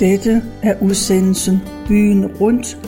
Dette 0.00 0.42
er 0.62 0.82
udsendelsen 0.82 1.58
Byen 1.88 2.26
Rundt, 2.26 2.78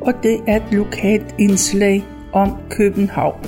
og 0.00 0.12
det 0.22 0.40
er 0.48 0.56
et 0.56 0.72
lokalt 0.72 1.34
indslag 1.38 2.04
om 2.32 2.56
København. 2.70 3.46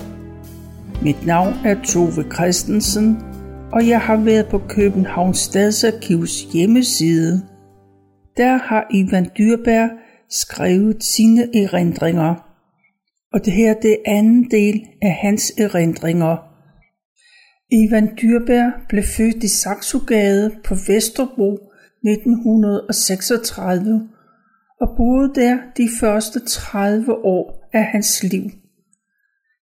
Mit 1.02 1.26
navn 1.26 1.54
er 1.64 1.82
Tove 1.84 2.24
Christensen, 2.34 3.18
og 3.72 3.88
jeg 3.88 4.00
har 4.00 4.16
været 4.16 4.46
på 4.48 4.58
Københavns 4.68 5.38
Stadsarkivs 5.38 6.42
hjemmeside. 6.52 7.42
Der 8.36 8.56
har 8.56 8.86
Ivan 8.94 9.30
Dyrberg 9.38 9.90
skrevet 10.30 11.04
sine 11.04 11.42
erindringer, 11.56 12.34
og 13.32 13.44
det 13.44 13.52
her 13.52 13.74
det 13.74 13.90
er 13.90 14.18
anden 14.18 14.50
del 14.50 14.82
af 15.02 15.12
hans 15.12 15.52
erindringer. 15.58 16.36
Ivan 17.70 18.08
Dyrberg 18.22 18.72
blev 18.88 19.02
født 19.02 19.44
i 19.44 19.48
Saxogade 19.48 20.50
på 20.64 20.74
Vesterbro 20.88 21.67
1936 22.04 24.08
og 24.80 24.88
boede 24.96 25.34
der 25.34 25.58
de 25.76 25.88
første 26.00 26.40
30 26.40 27.24
år 27.24 27.68
af 27.72 27.84
hans 27.84 28.22
liv. 28.22 28.50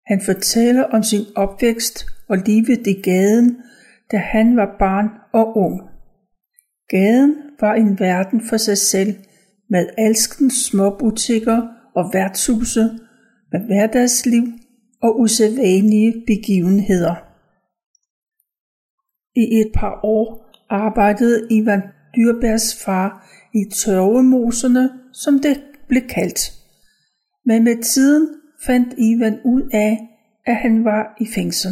Han 0.06 0.20
fortæller 0.24 0.82
om 0.82 1.02
sin 1.02 1.24
opvækst 1.36 2.06
og 2.28 2.36
livet 2.46 2.86
i 2.86 3.02
gaden, 3.02 3.56
da 4.12 4.16
han 4.16 4.56
var 4.56 4.76
barn 4.78 5.08
og 5.32 5.56
ung. 5.56 5.80
Gaden 6.88 7.36
var 7.60 7.74
en 7.74 7.98
verden 7.98 8.42
for 8.48 8.56
sig 8.56 8.78
selv, 8.78 9.14
med 9.70 9.86
alskens 9.98 10.54
små 10.54 10.96
butikker 10.98 11.62
og 11.96 12.10
værtshuse, 12.12 12.80
med 13.52 13.66
hverdagsliv 13.66 14.42
og 15.02 15.20
usædvanlige 15.20 16.24
begivenheder. 16.26 17.14
I 19.36 19.60
et 19.60 19.70
par 19.74 20.00
år 20.02 20.50
arbejdede 20.70 21.46
Ivan 21.50 21.82
Dyrbærs 22.16 22.84
far 22.84 23.28
i 23.54 23.64
tørvemoserne, 23.64 24.90
som 25.12 25.38
det 25.38 25.62
blev 25.88 26.02
kaldt. 26.08 26.52
Men 27.44 27.64
med 27.64 27.82
tiden 27.82 28.28
fandt 28.66 28.94
Ivan 28.98 29.40
ud 29.44 29.62
af, 29.72 30.08
at 30.46 30.56
han 30.56 30.84
var 30.84 31.16
i 31.20 31.26
fængsel. 31.34 31.70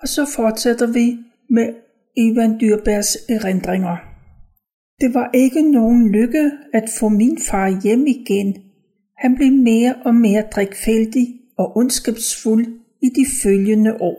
Og 0.00 0.08
så 0.08 0.26
fortsætter 0.36 0.86
vi 0.92 1.18
med 1.50 1.74
Ivan 2.16 2.60
Dyrbærs 2.60 3.16
erindringer. 3.28 3.96
Det 5.00 5.14
var 5.14 5.30
ikke 5.34 5.70
nogen 5.72 6.12
lykke 6.12 6.50
at 6.72 6.84
få 6.98 7.08
min 7.08 7.38
far 7.50 7.82
hjem 7.82 8.06
igen. 8.06 8.56
Han 9.18 9.34
blev 9.34 9.52
mere 9.52 9.94
og 10.04 10.14
mere 10.14 10.44
drikfældig 10.54 11.40
og 11.58 11.76
ondskabsfuld 11.76 12.66
i 13.02 13.08
de 13.08 13.26
følgende 13.42 13.96
år. 14.00 14.18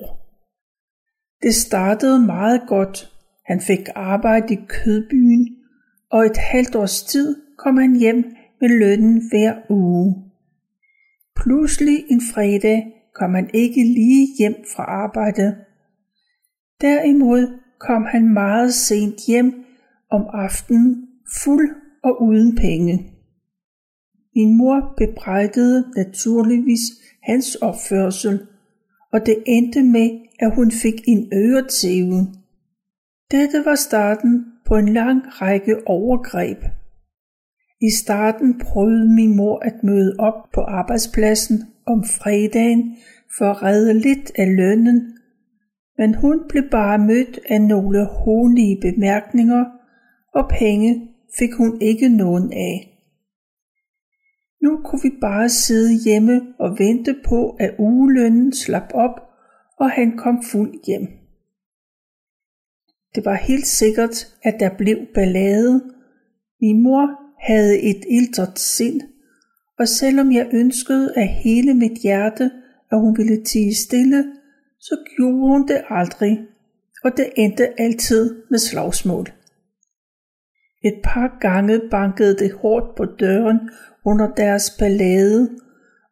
Det 1.41 1.55
startede 1.55 2.19
meget 2.19 2.61
godt, 2.67 3.14
han 3.45 3.61
fik 3.61 3.79
arbejde 3.95 4.53
i 4.53 4.57
kødbyen, 4.67 5.55
og 6.11 6.25
et 6.25 6.37
halvt 6.37 6.75
års 6.75 7.03
tid 7.03 7.35
kom 7.57 7.77
han 7.77 7.95
hjem 7.95 8.25
med 8.61 8.69
lønnen 8.69 9.29
hver 9.29 9.55
uge. 9.69 10.15
Pludselig 11.35 12.05
en 12.09 12.21
fredag 12.33 12.85
kom 13.15 13.33
han 13.33 13.49
ikke 13.53 13.83
lige 13.83 14.27
hjem 14.37 14.55
fra 14.75 14.83
arbejdet. 14.83 15.55
Derimod 16.81 17.59
kom 17.79 18.03
han 18.03 18.33
meget 18.33 18.73
sent 18.73 19.15
hjem 19.27 19.53
om 20.11 20.21
aftenen, 20.33 21.07
fuld 21.43 21.69
og 22.03 22.21
uden 22.21 22.55
penge. 22.55 23.11
Min 24.35 24.57
mor 24.57 24.93
bebrejdede 24.97 25.85
naturligvis 25.95 26.81
hans 27.23 27.55
opførsel, 27.55 28.47
og 29.13 29.25
det 29.25 29.43
endte 29.45 29.83
med, 29.83 30.09
at 30.39 30.55
hun 30.55 30.71
fik 30.71 31.01
en 31.07 31.29
øretæve. 31.33 32.27
Dette 33.31 33.65
var 33.65 33.75
starten 33.75 34.45
på 34.67 34.75
en 34.75 34.89
lang 34.89 35.21
række 35.41 35.87
overgreb. 35.87 36.57
I 37.81 37.89
starten 38.03 38.59
prøvede 38.59 39.15
min 39.15 39.35
mor 39.35 39.59
at 39.59 39.83
møde 39.83 40.15
op 40.19 40.49
på 40.53 40.61
arbejdspladsen 40.61 41.63
om 41.87 42.03
fredagen 42.03 42.97
for 43.37 43.45
at 43.45 43.63
redde 43.63 43.93
lidt 43.93 44.31
af 44.35 44.55
lønnen, 44.55 45.17
men 45.97 46.15
hun 46.15 46.39
blev 46.49 46.63
bare 46.71 46.97
mødt 46.97 47.39
af 47.49 47.61
nogle 47.61 48.05
hånlige 48.05 48.81
bemærkninger, 48.81 49.65
og 50.33 50.49
penge 50.59 51.09
fik 51.39 51.53
hun 51.53 51.81
ikke 51.81 52.09
nogen 52.09 52.53
af. 52.53 52.95
Nu 54.61 54.79
kunne 54.85 55.01
vi 55.03 55.11
bare 55.21 55.49
sidde 55.49 56.03
hjemme 56.05 56.41
og 56.59 56.75
vente 56.79 57.15
på, 57.29 57.49
at 57.49 57.75
ugelønnen 57.79 58.53
slap 58.53 58.91
op, 58.93 59.21
og 59.79 59.91
han 59.91 60.17
kom 60.17 60.43
fuld 60.43 60.85
hjem. 60.87 61.24
Det 63.15 63.25
var 63.25 63.35
helt 63.35 63.67
sikkert, 63.67 64.27
at 64.43 64.55
der 64.59 64.69
blev 64.77 64.97
ballade. 65.13 65.83
Min 66.61 66.83
mor 66.83 67.09
havde 67.39 67.81
et 67.81 68.05
ildret 68.09 68.59
sind, 68.59 69.01
og 69.79 69.87
selvom 69.87 70.31
jeg 70.31 70.49
ønskede 70.53 71.13
af 71.17 71.27
hele 71.27 71.73
mit 71.73 71.97
hjerte, 72.03 72.51
at 72.91 72.99
hun 72.99 73.17
ville 73.17 73.43
tige 73.43 73.75
stille, 73.75 74.23
så 74.79 74.95
gjorde 75.17 75.37
hun 75.37 75.67
det 75.67 75.81
aldrig, 75.89 76.39
og 77.03 77.17
det 77.17 77.29
endte 77.37 77.81
altid 77.81 78.35
med 78.49 78.59
slagsmål. 78.59 79.25
Et 80.83 80.99
par 81.03 81.37
gange 81.41 81.81
bankede 81.91 82.37
det 82.37 82.51
hårdt 82.51 82.95
på 82.97 83.05
døren 83.05 83.59
under 84.05 84.33
deres 84.33 84.75
ballade, 84.79 85.49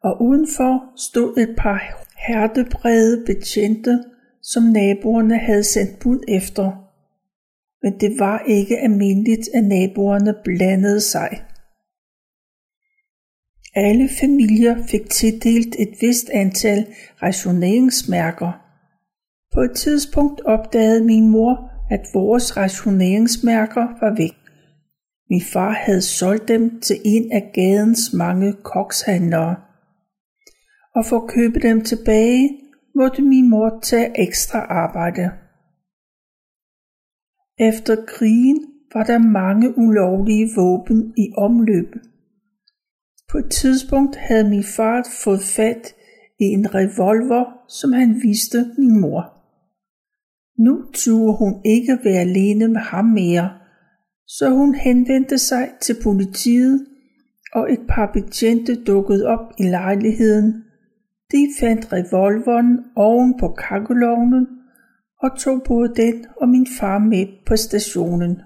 og 0.02 0.22
udenfor 0.22 0.92
stod 0.96 1.38
et 1.38 1.54
par 1.58 2.06
hertebrede 2.26 3.24
betjente, 3.26 4.04
som 4.42 4.62
naboerne 4.62 5.38
havde 5.38 5.64
sendt 5.64 5.98
bud 5.98 6.20
efter 6.28 6.83
men 7.84 8.00
det 8.00 8.18
var 8.18 8.38
ikke 8.46 8.78
almindeligt, 8.78 9.48
at 9.54 9.64
naboerne 9.64 10.34
blandede 10.44 11.00
sig. 11.00 11.30
Alle 13.74 14.08
familier 14.20 14.86
fik 14.86 15.10
tildelt 15.10 15.76
et 15.78 15.94
vist 16.00 16.30
antal 16.30 16.86
rationeringsmærker. 17.22 18.52
På 19.54 19.60
et 19.60 19.76
tidspunkt 19.76 20.40
opdagede 20.40 21.04
min 21.04 21.30
mor, 21.30 21.70
at 21.90 22.00
vores 22.14 22.56
rationeringsmærker 22.56 23.86
var 24.00 24.16
væk. 24.16 24.36
Min 25.30 25.42
far 25.52 25.72
havde 25.72 26.02
solgt 26.02 26.48
dem 26.48 26.80
til 26.80 26.96
en 27.04 27.32
af 27.32 27.50
gadens 27.54 28.12
mange 28.12 28.52
kokshandlere. 28.52 29.56
Og 30.94 31.06
for 31.06 31.16
at 31.16 31.28
købe 31.28 31.58
dem 31.60 31.84
tilbage, 31.84 32.50
måtte 32.94 33.22
min 33.22 33.50
mor 33.50 33.78
tage 33.82 34.20
ekstra 34.20 34.58
arbejde. 34.58 35.43
Efter 37.58 37.96
krigen 38.06 38.64
var 38.94 39.04
der 39.04 39.18
mange 39.18 39.78
ulovlige 39.78 40.48
våben 40.56 41.14
i 41.16 41.32
omløb. 41.36 41.94
På 43.30 43.38
et 43.38 43.50
tidspunkt 43.50 44.16
havde 44.16 44.48
min 44.48 44.64
far 44.76 45.06
fået 45.24 45.40
fat 45.40 45.94
i 46.40 46.44
en 46.44 46.74
revolver, 46.74 47.44
som 47.68 47.92
han 47.92 48.20
viste 48.22 48.58
min 48.78 49.00
mor. 49.00 49.22
Nu 50.58 50.84
turde 50.92 51.36
hun 51.38 51.54
ikke 51.64 51.98
være 52.04 52.20
alene 52.20 52.68
med 52.68 52.80
ham 52.80 53.04
mere, 53.04 53.50
så 54.26 54.50
hun 54.50 54.74
henvendte 54.74 55.38
sig 55.38 55.70
til 55.80 55.96
politiet, 56.02 56.86
og 57.52 57.72
et 57.72 57.80
par 57.88 58.10
betjente 58.12 58.84
dukkede 58.84 59.26
op 59.26 59.52
i 59.58 59.62
lejligheden. 59.62 60.64
De 61.32 61.48
fandt 61.60 61.92
revolveren 61.92 62.84
oven 62.96 63.38
på 63.40 63.48
kakkelovnen 63.48 64.46
og 65.24 65.38
tog 65.38 65.62
både 65.68 65.94
den 65.94 66.26
og 66.40 66.48
min 66.48 66.66
far 66.78 66.98
med 66.98 67.26
på 67.46 67.56
stationen. 67.56 68.40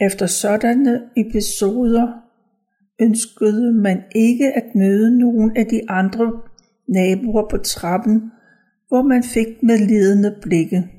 Efter 0.00 0.26
sådanne 0.26 1.00
episoder 1.16 2.06
ønskede 3.00 3.72
man 3.72 4.02
ikke 4.14 4.52
at 4.52 4.74
møde 4.74 5.18
nogen 5.18 5.56
af 5.56 5.66
de 5.66 5.90
andre 5.90 6.32
naboer 6.88 7.48
på 7.50 7.56
trappen, 7.56 8.32
hvor 8.88 9.02
man 9.02 9.22
fik 9.22 9.62
med 9.62 9.78
lidende 9.78 10.36
blikke. 10.42 10.90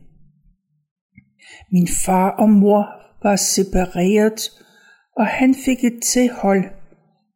Min 1.71 1.87
far 2.05 2.29
og 2.29 2.49
mor 2.49 2.85
var 3.23 3.35
separeret, 3.35 4.39
og 5.15 5.25
han 5.27 5.55
fik 5.65 5.83
et 5.83 5.99
tilhold. 6.03 6.63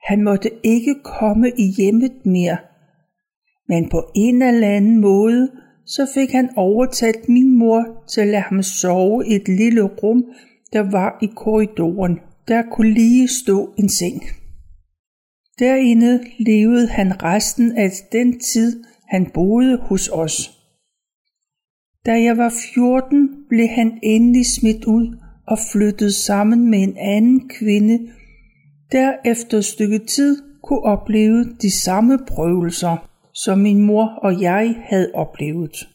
Han 0.04 0.24
måtte 0.24 0.50
ikke 0.64 0.96
komme 1.04 1.50
i 1.50 1.66
hjemmet 1.78 2.26
mere. 2.26 2.58
Men 3.68 3.90
på 3.90 4.12
en 4.16 4.42
eller 4.42 4.68
anden 4.68 5.02
måde 5.02 5.52
så 5.86 6.08
fik 6.14 6.32
han 6.32 6.50
overtalt 6.56 7.30
min 7.30 7.58
mor 7.58 8.04
til 8.08 8.22
at 8.22 8.28
lade 8.28 8.42
ham 8.42 8.64
sove 8.64 9.28
i 9.28 9.36
et 9.36 9.48
lille 9.48 9.82
rum, 9.82 10.24
der 10.74 10.92
var 10.92 11.18
i 11.22 11.30
korridoren. 11.36 12.20
Der 12.48 12.64
kunne 12.72 12.94
lige 12.94 13.28
stå 13.28 13.74
en 13.78 13.90
seng. 13.90 14.24
Derinde 15.60 16.24
levede 16.40 16.88
han 16.88 17.24
resten 17.24 17.78
af 17.78 17.92
den 18.12 18.40
tid, 18.40 18.84
han 19.08 19.32
boede 19.34 19.78
hos 19.78 20.10
os. 20.10 20.52
Da 22.06 22.22
jeg 22.22 22.38
var 22.38 22.54
14, 22.74 23.30
blev 23.50 23.68
han 23.68 24.00
endelig 24.04 24.46
smidt 24.46 24.86
ud 24.86 25.18
og 25.48 25.58
flyttede 25.72 26.12
sammen 26.12 26.70
med 26.70 26.80
en 26.80 26.98
anden 26.98 27.50
kvinde, 27.50 28.00
der 28.92 29.14
efter 29.26 29.58
et 29.58 29.66
stykke 29.66 30.00
tid 30.00 30.38
kunne 30.64 30.84
opleve 30.84 31.46
de 31.62 31.72
samme 31.72 32.20
prøvelser 32.28 33.13
som 33.34 33.60
min 33.60 33.82
mor 33.82 34.06
og 34.06 34.42
jeg 34.42 34.76
havde 34.90 35.12
oplevet. 35.14 35.88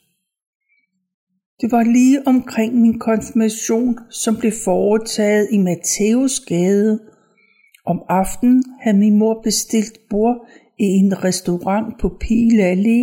Det 1.60 1.72
var 1.72 1.82
lige 1.82 2.26
omkring 2.26 2.74
min 2.80 2.98
konfirmation, 2.98 3.98
som 4.10 4.36
blev 4.36 4.52
foretaget 4.64 5.48
i 5.52 5.58
Matthæusgade. 5.58 7.00
Om 7.86 8.02
aftenen 8.08 8.64
havde 8.80 8.98
min 8.98 9.18
mor 9.18 9.40
bestilt 9.42 9.98
bord 10.10 10.36
i 10.78 10.84
en 10.84 11.24
restaurant 11.24 12.00
på 12.00 12.08
Pile 12.20 12.72
Allé, 12.72 13.00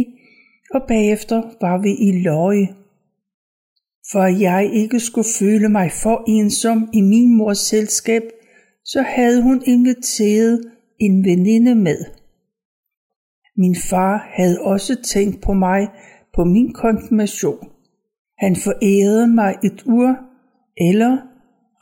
og 0.74 0.82
bagefter 0.88 1.42
var 1.62 1.82
vi 1.82 1.92
i 2.10 2.22
Løje. 2.24 2.68
For 4.12 4.20
at 4.20 4.42
jeg 4.42 4.70
ikke 4.74 5.00
skulle 5.00 5.28
føle 5.40 5.70
mig 5.70 5.92
for 6.04 6.24
ensom 6.28 6.90
i 6.94 7.02
min 7.02 7.38
mors 7.38 7.58
selskab, 7.58 8.22
så 8.86 9.02
havde 9.02 9.42
hun 9.44 9.64
inviteret 9.66 10.62
en 11.00 11.26
veninde 11.26 11.76
med. 11.76 12.25
Min 13.57 13.75
far 13.90 14.30
havde 14.38 14.62
også 14.62 15.02
tænkt 15.02 15.42
på 15.42 15.54
mig 15.54 15.88
på 16.36 16.44
min 16.44 16.74
konfirmation. 16.74 17.69
Han 18.38 18.56
forærede 18.56 19.28
mig 19.28 19.56
et 19.63 19.84
ur, 19.86 20.16
eller 20.78 21.18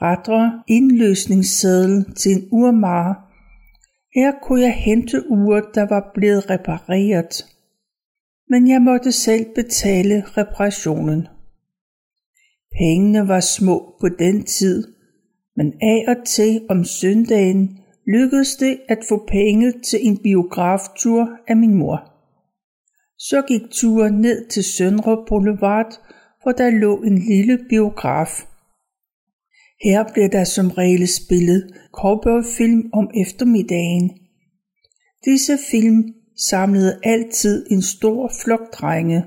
rettere 0.02 0.64
indløsningsseddel 0.68 2.16
til 2.16 2.32
en 2.32 2.48
urmare. 2.52 3.16
Her 4.16 4.32
kunne 4.44 4.62
jeg 4.62 4.74
hente 4.74 5.32
uret, 5.32 5.66
der 5.76 5.86
var 5.90 6.12
blevet 6.14 6.50
repareret. 6.50 7.46
Men 8.50 8.68
jeg 8.68 8.82
måtte 8.82 9.12
selv 9.12 9.46
betale 9.56 10.24
reparationen. 10.38 11.28
Pengene 12.78 13.28
var 13.28 13.40
små 13.40 13.96
på 14.02 14.10
den 14.10 14.44
tid, 14.44 14.88
men 15.56 15.74
af 15.82 16.06
og 16.08 16.26
til 16.26 16.62
om 16.70 16.84
søndagen 16.84 17.80
lykkedes 18.08 18.56
det 18.56 18.80
at 18.90 19.00
få 19.10 19.26
penge 19.28 19.72
til 19.72 20.00
en 20.02 20.18
biograftur 20.18 21.30
af 21.48 21.58
min 21.58 21.74
mor. 21.74 22.14
Så 23.18 23.42
gik 23.48 23.62
turen 23.72 24.14
ned 24.14 24.50
til 24.50 24.64
Søndre 24.64 25.26
Boulevard, 25.28 25.92
hvor 26.44 26.52
der 26.52 26.70
lå 26.70 27.02
en 27.02 27.18
lille 27.18 27.60
biograf. 27.70 28.30
Her 29.84 30.14
blev 30.14 30.30
der 30.30 30.44
som 30.44 30.72
regel 30.72 31.08
spillet 31.08 31.74
cowboyfilm 31.94 32.90
om 32.94 33.10
eftermiddagen. 33.22 34.12
Disse 35.26 35.58
film 35.72 36.14
samlede 36.38 37.00
altid 37.04 37.66
en 37.72 37.82
stor 37.82 38.32
flok 38.44 38.74
drenge. 38.74 39.26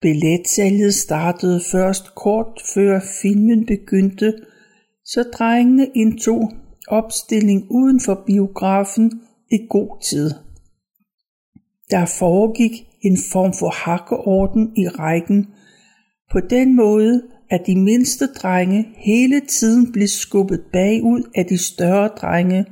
Billetsalget 0.00 0.94
startede 0.94 1.60
først 1.72 2.14
kort 2.14 2.62
før 2.74 3.00
filmen 3.22 3.66
begyndte, 3.66 4.34
så 5.04 5.22
drengene 5.22 5.86
indtog 5.94 6.52
opstilling 6.88 7.66
uden 7.70 8.00
for 8.00 8.22
biografen 8.26 9.12
i 9.50 9.66
god 9.70 10.02
tid. 10.02 10.30
Der 11.90 12.06
foregik 12.18 12.72
en 13.02 13.18
form 13.32 13.52
for 13.58 13.70
hakkeorden 13.70 14.76
i 14.76 14.88
rækken, 14.88 15.46
på 16.32 16.40
den 16.40 16.76
måde, 16.76 17.22
at 17.50 17.62
de 17.66 17.76
mindste 17.76 18.26
drenge 18.26 18.88
hele 18.96 19.40
tiden 19.40 19.92
blev 19.92 20.08
skubbet 20.08 20.60
bagud 20.72 21.30
af 21.34 21.46
de 21.46 21.58
større 21.58 22.08
drenge, 22.08 22.66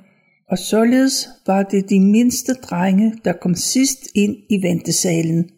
og 0.50 0.58
således 0.58 1.28
var 1.46 1.62
det 1.62 1.90
de 1.90 2.00
mindste 2.00 2.54
drenge, 2.54 3.14
der 3.24 3.32
kom 3.32 3.54
sidst 3.54 3.98
ind 4.14 4.36
i 4.50 4.62
ventesalen. 4.62 5.50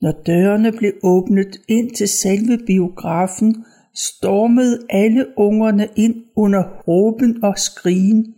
Når 0.00 0.22
dørene 0.26 0.72
blev 0.72 0.92
åbnet 1.02 1.60
ind 1.68 1.90
til 1.90 2.08
selve 2.08 2.58
biografen, 2.66 3.64
stormede 3.96 4.86
alle 4.90 5.26
ungerne 5.36 5.88
ind 5.96 6.14
under 6.36 6.62
råben 6.88 7.44
og 7.44 7.58
skrigen. 7.58 8.34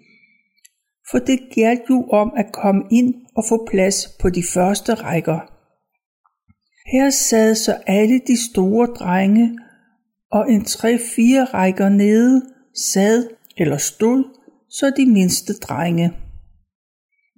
For 1.10 1.18
det 1.18 1.40
galt 1.54 1.82
jo 1.90 2.08
om 2.12 2.32
at 2.36 2.52
komme 2.52 2.82
ind 2.90 3.14
og 3.36 3.44
få 3.48 3.68
plads 3.70 4.08
på 4.20 4.30
de 4.30 4.42
første 4.54 4.94
rækker. 4.94 5.38
Her 6.92 7.10
sad 7.10 7.54
så 7.54 7.72
alle 7.86 8.20
de 8.26 8.50
store 8.50 8.86
drenge, 8.86 9.58
og 10.30 10.52
en 10.52 10.64
tre-fire 10.64 11.44
rækker 11.44 11.88
nede 11.88 12.42
sad 12.74 13.28
eller 13.56 13.76
stod 13.76 14.24
så 14.70 14.92
de 14.96 15.06
mindste 15.06 15.52
drenge. 15.52 16.12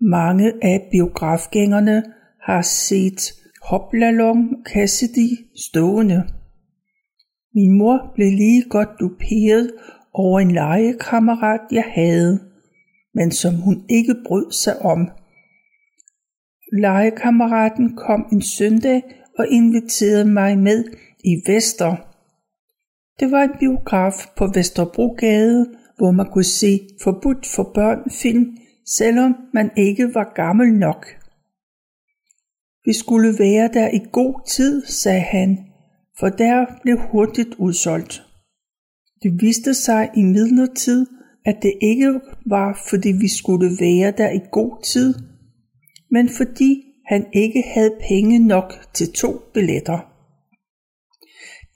Mange 0.00 0.52
af 0.62 0.88
biografgængerne 0.92 2.04
har 2.42 2.62
set 2.62 3.32
Hoplalong 3.62 4.66
Cassidy 4.66 5.46
stående. 5.56 6.39
Min 7.54 7.78
mor 7.78 8.12
blev 8.14 8.32
lige 8.32 8.62
godt 8.62 8.88
duperet 9.00 9.70
over 10.12 10.40
en 10.40 10.50
legekammerat, 10.50 11.60
jeg 11.72 11.84
havde, 11.94 12.40
men 13.14 13.30
som 13.30 13.54
hun 13.54 13.84
ikke 13.88 14.14
brød 14.26 14.52
sig 14.52 14.82
om. 14.82 15.08
Legekammeraten 16.72 17.96
kom 17.96 18.26
en 18.32 18.42
søndag 18.42 19.02
og 19.38 19.46
inviterede 19.48 20.24
mig 20.24 20.58
med 20.58 20.84
i 21.24 21.42
Vester. 21.46 21.96
Det 23.20 23.30
var 23.30 23.42
en 23.42 23.58
biograf 23.60 24.14
på 24.36 24.46
Vesterbrogade, 24.54 25.66
hvor 25.96 26.10
man 26.10 26.26
kunne 26.32 26.44
se 26.44 26.80
forbudt 27.02 27.46
for 27.46 27.70
børn 27.74 28.10
film, 28.10 28.56
selvom 28.86 29.36
man 29.54 29.70
ikke 29.76 30.14
var 30.14 30.32
gammel 30.34 30.72
nok. 30.74 31.06
Vi 32.84 32.92
skulle 32.92 33.38
være 33.38 33.70
der 33.72 33.88
i 33.88 34.00
god 34.12 34.46
tid, 34.48 34.86
sagde 34.86 35.20
han, 35.20 35.69
for 36.20 36.28
der 36.28 36.66
blev 36.82 36.98
hurtigt 37.12 37.54
udsolgt. 37.58 38.22
Det 39.22 39.32
viste 39.40 39.74
sig 39.74 40.10
i 40.16 40.22
midlertid, 40.22 41.06
at 41.46 41.56
det 41.62 41.72
ikke 41.82 42.20
var, 42.46 42.84
fordi 42.90 43.08
vi 43.08 43.28
skulle 43.28 43.70
være 43.80 44.10
der 44.10 44.30
i 44.30 44.40
god 44.52 44.84
tid, 44.84 45.14
men 46.10 46.28
fordi 46.28 46.82
han 47.06 47.26
ikke 47.32 47.62
havde 47.66 47.92
penge 48.08 48.38
nok 48.38 48.72
til 48.94 49.12
to 49.12 49.32
billetter. 49.54 49.98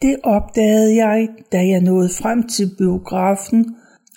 Det 0.03 0.17
opdagede 0.23 1.05
jeg, 1.05 1.29
da 1.53 1.67
jeg 1.67 1.81
nåede 1.81 2.09
frem 2.09 2.49
til 2.49 2.71
biografen, 2.79 3.75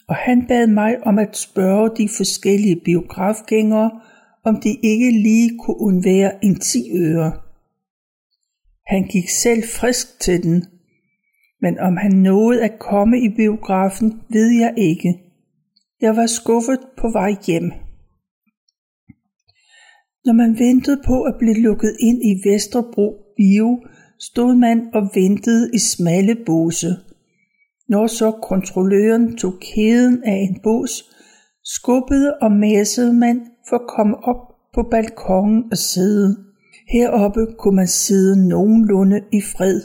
og 0.07 0.15
han 0.15 0.47
bad 0.47 0.67
mig 0.67 1.07
om 1.07 1.19
at 1.19 1.37
spørge 1.37 1.89
de 1.97 2.09
forskellige 2.17 2.81
biografgængere, 2.85 3.91
om 4.45 4.61
de 4.61 4.69
ikke 4.83 5.11
lige 5.11 5.59
kunne 5.59 5.79
undvære 5.79 6.45
en 6.45 6.59
10 6.59 6.91
øre. 6.95 7.46
Han 8.87 9.03
gik 9.03 9.29
selv 9.29 9.63
frisk 9.63 10.19
til 10.19 10.43
den, 10.43 10.65
men 11.61 11.79
om 11.79 11.97
han 11.97 12.11
nåede 12.11 12.63
at 12.63 12.79
komme 12.79 13.19
i 13.19 13.29
biografen, 13.35 14.21
ved 14.29 14.49
jeg 14.59 14.73
ikke. 14.77 15.13
Jeg 16.01 16.15
var 16.15 16.25
skuffet 16.25 16.79
på 16.97 17.11
vej 17.11 17.35
hjem. 17.47 17.71
Når 20.25 20.33
man 20.33 20.59
ventede 20.59 21.01
på 21.05 21.21
at 21.21 21.35
blive 21.39 21.61
lukket 21.61 21.95
ind 21.99 22.19
i 22.23 22.49
Vesterbro 22.49 23.07
Bio, 23.37 23.83
stod 24.19 24.55
man 24.55 24.89
og 24.93 25.09
ventede 25.15 25.71
i 25.73 25.79
smalle 25.79 26.35
båse. 26.45 26.87
Når 27.89 28.07
så 28.07 28.31
kontrolløren 28.31 29.37
tog 29.37 29.53
kæden 29.61 30.23
af 30.23 30.35
en 30.35 30.59
bås, 30.63 31.03
skubbede 31.63 32.37
og 32.41 32.51
mæssede 32.51 33.13
man 33.13 33.41
for 33.69 33.75
at 33.75 33.87
komme 33.87 34.15
op 34.17 34.41
på 34.73 34.83
balkongen 34.91 35.63
og 35.71 35.77
sidde. 35.77 36.46
Heroppe 36.89 37.45
kunne 37.59 37.75
man 37.75 37.87
sidde 37.87 38.47
nogenlunde 38.47 39.21
i 39.31 39.41
fred, 39.41 39.81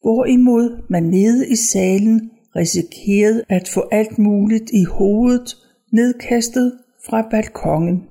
hvorimod 0.00 0.86
man 0.90 1.02
nede 1.02 1.48
i 1.48 1.56
salen 1.56 2.30
risikerede 2.56 3.44
at 3.48 3.68
få 3.74 3.88
alt 3.92 4.18
muligt 4.18 4.70
i 4.70 4.84
hovedet 4.84 5.56
nedkastet 5.92 6.72
fra 7.06 7.28
balkongen. 7.30 8.02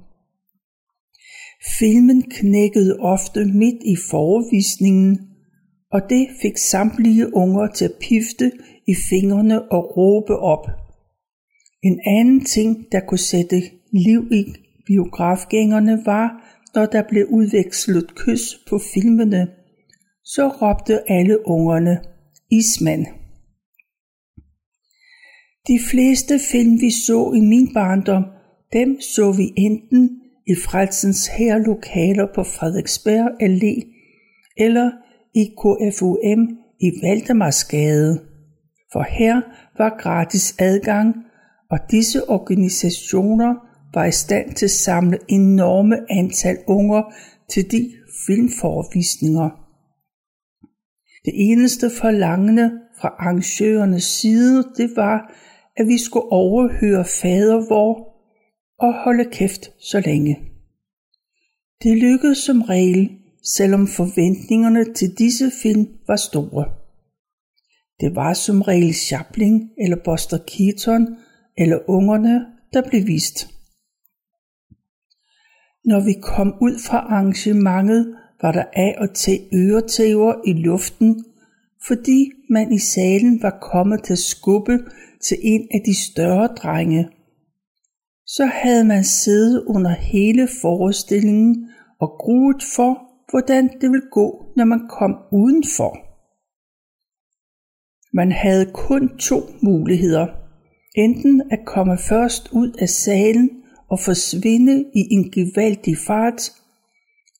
Filmen 1.80 2.22
knækkede 2.22 2.98
ofte 3.00 3.46
midt 3.46 3.84
i 3.86 3.96
forvisningen, 4.10 5.20
og 5.92 6.02
det 6.10 6.28
fik 6.42 6.58
samtlige 6.58 7.36
unger 7.36 7.68
til 7.68 7.86
at 7.86 8.00
pifte 8.02 8.52
i 8.88 8.96
fingrene 9.10 9.72
og 9.72 9.98
råbe 9.98 10.36
op. 10.36 10.66
En 11.84 12.00
anden 12.06 12.46
ting, 12.46 12.86
der 12.92 13.00
kunne 13.00 13.18
sætte 13.18 13.62
liv 13.94 14.22
i 14.32 14.46
biografgængerne 14.86 16.02
var, 16.06 16.47
når 16.76 16.86
der 16.86 17.04
blev 17.10 17.26
udvekslet 17.30 18.16
kys 18.16 18.60
på 18.70 18.80
filmene, 18.94 19.48
så 20.24 20.48
råbte 20.48 21.12
alle 21.12 21.48
ungerne 21.48 22.00
Ismand. 22.52 23.06
De 25.68 25.80
fleste 25.92 26.40
film, 26.52 26.82
vi 26.82 26.92
så 26.92 27.34
i 27.36 27.40
min 27.40 27.74
barndom, 27.74 28.26
dem 28.74 29.02
så 29.02 29.32
vi 29.32 29.54
enten 29.58 30.22
i 30.48 30.56
Frelsens 30.66 31.28
her 31.28 31.58
lokaler 31.58 32.28
på 32.36 32.44
Frederiksberg 32.44 33.30
Allé 33.42 33.76
eller 34.58 34.92
i 35.36 35.44
KFUM 35.62 36.42
i 36.82 36.90
Valdemarsgade, 37.04 38.22
for 38.92 39.06
her 39.10 39.42
var 39.78 39.98
gratis 40.00 40.56
adgang, 40.60 41.16
og 41.72 41.80
disse 41.92 42.30
organisationer 42.30 43.67
var 43.94 44.06
i 44.06 44.12
stand 44.12 44.56
til 44.56 44.66
at 44.66 44.72
samle 44.72 45.20
enorme 45.28 46.12
antal 46.12 46.58
unger 46.68 47.14
til 47.50 47.72
de 47.72 47.92
filmforvisninger. 48.28 49.50
Det 51.26 51.34
eneste 51.36 51.90
forlangende 52.02 52.72
fra 53.02 53.08
arrangørernes 53.08 54.04
side, 54.04 54.64
det 54.78 54.90
var, 54.96 55.34
at 55.78 55.88
vi 55.88 55.98
skulle 55.98 56.32
overhøre 56.32 57.06
fadervor 57.06 57.94
og 58.80 58.94
holde 59.04 59.26
kæft 59.32 59.72
så 59.80 60.00
længe. 60.00 60.40
Det 61.84 61.98
lykkedes 61.98 62.38
som 62.38 62.62
regel, 62.62 63.10
selvom 63.56 63.88
forventningerne 63.88 64.94
til 64.94 65.18
disse 65.18 65.52
film 65.64 65.88
var 66.08 66.16
store. 66.16 66.66
Det 68.00 68.16
var 68.16 68.34
som 68.34 68.62
regel 68.62 68.94
Chaplin 68.94 69.70
eller 69.84 69.98
Buster 70.06 70.38
Keaton 70.38 71.08
eller 71.58 71.80
ungerne, 71.90 72.46
der 72.74 72.90
blev 72.90 73.08
vist. 73.08 73.57
Når 75.88 76.00
vi 76.06 76.14
kom 76.22 76.56
ud 76.62 76.80
fra 76.88 76.98
arrangementet, 76.98 78.16
var 78.42 78.52
der 78.52 78.64
af 78.74 78.96
og 78.98 79.14
til 79.14 79.40
øretæver 79.54 80.34
i 80.48 80.54
luften, 80.54 81.26
fordi 81.88 82.32
man 82.50 82.74
i 82.74 82.80
salen 82.80 83.42
var 83.42 83.58
kommet 83.62 84.04
til 84.04 84.18
skubbe 84.18 84.80
til 85.22 85.38
en 85.44 85.68
af 85.72 85.82
de 85.86 85.96
større 86.12 86.48
drenge. 86.48 87.10
Så 88.26 88.46
havde 88.46 88.84
man 88.84 89.04
siddet 89.04 89.64
under 89.64 89.90
hele 89.92 90.48
forestillingen 90.62 91.70
og 92.00 92.10
gruet 92.20 92.64
for, 92.76 92.92
hvordan 93.32 93.70
det 93.82 93.92
ville 93.92 94.10
gå, 94.12 94.46
når 94.56 94.66
man 94.66 94.88
kom 94.90 95.16
udenfor. 95.32 95.98
Man 98.14 98.32
havde 98.32 98.72
kun 98.74 99.18
to 99.18 99.40
muligheder. 99.62 100.28
Enten 100.96 101.42
at 101.52 101.60
komme 101.66 101.98
først 101.98 102.50
ud 102.52 102.72
af 102.82 102.90
salen 102.90 103.50
og 103.90 104.00
forsvinde 104.00 104.86
i 104.96 105.08
en 105.12 105.32
gevaldig 105.32 105.98
fart, 105.98 106.42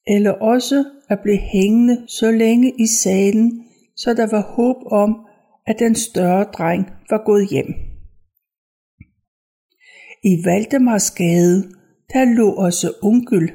eller 0.08 0.32
også 0.32 0.86
at 1.10 1.20
blive 1.24 1.38
hængende 1.38 2.06
så 2.08 2.32
længe 2.32 2.74
i 2.80 2.88
salen, 2.88 3.64
så 3.96 4.14
der 4.14 4.28
var 4.32 4.42
håb 4.42 4.78
om, 4.92 5.26
at 5.68 5.80
den 5.80 5.96
større 5.96 6.44
dreng 6.44 6.86
var 7.10 7.24
gået 7.26 7.50
hjem. 7.50 7.74
I 10.24 10.46
Valdemarsgade, 10.46 11.72
der 12.14 12.36
lå 12.38 12.52
også 12.52 12.94
onkel. 13.02 13.52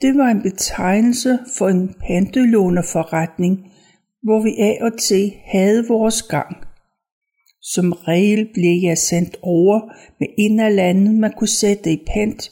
Det 0.00 0.18
var 0.18 0.28
en 0.30 0.42
betegnelse 0.42 1.38
for 1.58 1.68
en 1.68 1.94
pantelånerforretning, 2.06 3.58
hvor 4.22 4.42
vi 4.42 4.50
af 4.58 4.78
og 4.80 4.98
til 4.98 5.32
havde 5.44 5.88
vores 5.88 6.22
gang. 6.22 6.69
Som 7.62 7.92
regel 7.92 8.48
blev 8.54 8.82
jeg 8.82 8.98
sendt 8.98 9.36
over 9.42 9.80
med 10.20 10.28
en 10.38 10.60
af 10.60 10.76
landet, 10.76 11.14
man 11.14 11.32
kunne 11.38 11.48
sætte 11.48 11.92
i 11.92 12.04
pant 12.06 12.50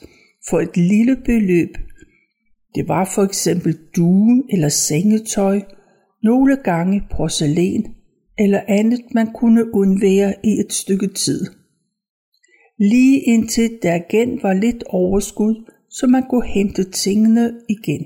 for 0.49 0.59
et 0.59 0.77
lille 0.77 1.15
beløb. 1.25 1.77
Det 2.75 2.87
var 2.87 3.11
for 3.15 3.23
eksempel 3.23 3.77
due 3.95 4.43
eller 4.53 4.69
sengetøj, 4.69 5.61
nogle 6.23 6.57
gange 6.63 7.03
porcelæn 7.11 7.85
eller 8.39 8.61
andet 8.67 9.01
man 9.13 9.33
kunne 9.33 9.75
undvære 9.75 10.33
i 10.43 10.49
et 10.49 10.73
stykke 10.73 11.07
tid. 11.07 11.45
Lige 12.77 13.21
indtil 13.21 13.79
der 13.83 13.95
igen 13.95 14.39
var 14.43 14.53
lidt 14.53 14.83
overskud, 14.87 15.71
så 15.89 16.07
man 16.07 16.23
kunne 16.29 16.47
hente 16.47 16.91
tingene 16.91 17.53
igen. 17.69 18.05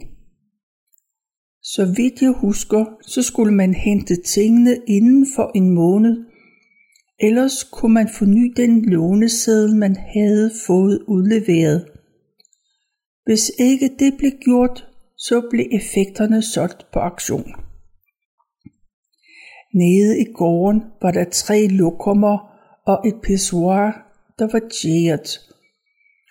Så 1.64 1.94
vidt 1.98 2.22
jeg 2.22 2.32
husker, 2.32 2.86
så 3.02 3.22
skulle 3.22 3.54
man 3.54 3.74
hente 3.74 4.16
tingene 4.22 4.78
inden 4.88 5.28
for 5.36 5.52
en 5.56 5.70
måned, 5.70 6.26
ellers 7.28 7.64
kunne 7.64 7.94
man 7.94 8.10
forny 8.18 8.54
den 8.58 8.86
låneseddel, 8.86 9.76
man 9.76 9.96
havde 9.96 10.52
fået 10.68 11.00
udleveret. 11.08 11.86
Hvis 13.26 13.52
ikke 13.60 13.90
det 14.00 14.14
blev 14.18 14.32
gjort, 14.32 14.88
så 15.18 15.48
blev 15.50 15.66
effekterne 15.72 16.42
solgt 16.42 16.86
på 16.94 17.00
auktion. 17.00 17.52
Nede 19.74 20.20
i 20.20 20.26
gården 20.34 20.84
var 21.02 21.12
der 21.12 21.26
tre 21.32 21.68
lokummer 21.68 22.38
og 22.86 23.08
et 23.08 23.16
pissoir, 23.24 23.92
der 24.40 24.48
var 24.52 24.62
tjæret. 24.82 25.40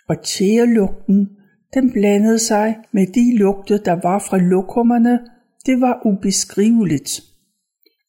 Og 0.08 0.24
tjærelugten, 0.24 1.28
den 1.74 1.92
blandede 1.92 2.38
sig 2.38 2.76
med 2.92 3.06
de 3.06 3.36
lugte, 3.38 3.78
der 3.78 3.92
var 3.92 4.18
fra 4.18 4.38
lokummerne. 4.38 5.18
Det 5.66 5.80
var 5.80 6.02
ubeskriveligt. 6.04 7.22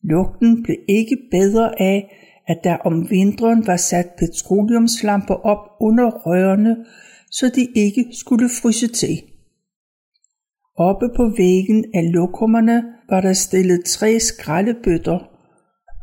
Lugten 0.03 0.63
blev 0.63 0.77
ikke 0.87 1.17
bedre 1.31 1.81
af, 1.81 2.22
at 2.47 2.59
der 2.63 2.77
om 2.77 3.09
vinteren 3.09 3.67
var 3.67 3.77
sat 3.77 4.07
petroleumslamper 4.17 5.33
op 5.33 5.69
under 5.79 6.09
rørene, 6.09 6.85
så 7.31 7.51
de 7.55 7.67
ikke 7.75 8.05
skulle 8.11 8.49
fryse 8.61 8.87
til. 8.87 9.21
Oppe 10.77 11.09
på 11.15 11.23
væggen 11.37 11.85
af 11.93 12.13
lokummerne 12.13 12.83
var 13.09 13.21
der 13.21 13.33
stillet 13.33 13.85
tre 13.85 14.19
skraldebøtter, 14.19 15.19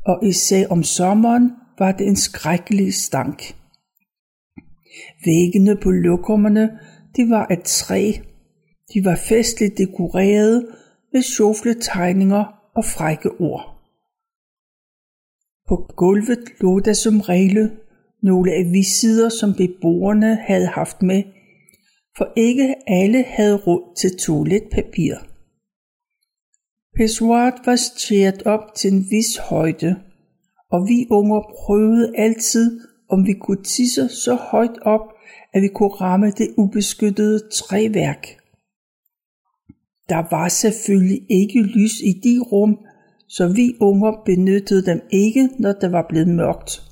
og 0.07 0.25
især 0.27 0.67
om 0.69 0.83
sommeren 0.83 1.51
var 1.79 1.93
det 1.93 2.07
en 2.07 2.17
skrækkelig 2.17 2.95
stank. 2.95 3.55
Væggene 5.25 5.77
på 5.77 5.91
lokummerne, 5.91 6.71
de 7.17 7.31
var 7.31 7.47
af 7.51 7.59
træ. 7.65 8.13
De 8.95 9.05
var 9.05 9.17
festligt 9.17 9.79
dekoreret 9.79 10.67
med 11.13 11.23
sjofle 11.23 11.75
tegninger 11.75 12.45
og 12.77 12.85
frække 12.85 13.31
ord. 13.31 13.80
På 15.71 15.77
gulvet 15.97 16.45
lå 16.61 16.81
der 16.81 16.93
som 16.93 17.21
regel 17.21 17.71
nogle 18.23 18.53
avisider, 18.53 19.29
som 19.29 19.55
beboerne 19.55 20.35
havde 20.35 20.67
haft 20.67 21.03
med, 21.03 21.23
for 22.17 22.33
ikke 22.37 22.75
alle 22.87 23.23
havde 23.23 23.57
råd 23.57 23.97
til 24.01 24.17
toiletpapir. 24.17 25.15
Pissoiret 26.97 27.55
var 27.65 27.77
stjert 27.77 28.43
op 28.43 28.75
til 28.77 28.93
en 28.93 29.05
vis 29.11 29.37
højde, 29.37 29.97
og 30.71 30.89
vi 30.89 31.07
unger 31.11 31.41
prøvede 31.59 32.13
altid, 32.17 32.81
om 33.09 33.27
vi 33.27 33.33
kunne 33.33 33.63
tisse 33.63 34.09
så 34.09 34.35
højt 34.35 34.79
op, 34.83 35.07
at 35.55 35.63
vi 35.63 35.69
kunne 35.69 35.95
ramme 36.05 36.31
det 36.31 36.49
ubeskyttede 36.57 37.49
træværk. 37.53 38.27
Der 40.09 40.31
var 40.31 40.49
selvfølgelig 40.49 41.21
ikke 41.31 41.63
lys 41.63 42.01
i 42.01 42.13
de 42.25 42.41
rum, 42.53 42.79
så 43.31 43.49
vi 43.49 43.77
unger 43.81 44.23
benyttede 44.27 44.87
dem 44.87 45.01
ikke, 45.11 45.49
når 45.59 45.73
det 45.73 45.93
var 45.93 46.07
blevet 46.09 46.29
mørkt. 46.29 46.83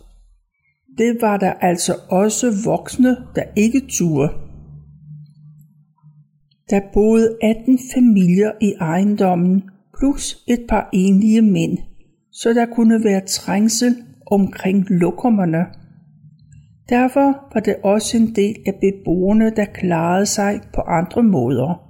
Det 0.98 1.16
var 1.20 1.36
der 1.36 1.52
altså 1.52 1.94
også 2.10 2.46
voksne, 2.64 3.16
der 3.34 3.42
ikke 3.56 3.82
turde. 3.98 4.32
Der 6.70 6.80
boede 6.92 7.36
18 7.42 7.78
familier 7.94 8.52
i 8.60 8.74
ejendommen, 8.80 9.62
plus 9.98 10.44
et 10.48 10.60
par 10.68 10.88
enlige 10.92 11.42
mænd, 11.42 11.78
så 12.32 12.52
der 12.52 12.66
kunne 12.66 13.04
være 13.04 13.26
trængsel 13.26 13.96
omkring 14.26 14.86
lokummerne. 14.90 15.66
Derfor 16.88 17.54
var 17.54 17.60
det 17.60 17.76
også 17.84 18.16
en 18.16 18.34
del 18.34 18.56
af 18.66 18.74
beboerne, 18.74 19.50
der 19.56 19.64
klarede 19.64 20.26
sig 20.26 20.60
på 20.74 20.80
andre 20.80 21.22
måder. 21.22 21.87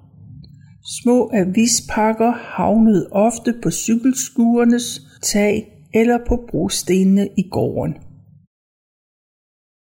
Små 0.96 1.30
avispakker 1.32 2.30
havnede 2.30 3.08
ofte 3.12 3.54
på 3.62 3.70
cykelskuernes 3.70 5.00
tag 5.22 5.72
eller 5.94 6.18
på 6.28 6.46
brostenene 6.50 7.28
i 7.36 7.48
gården. 7.50 7.94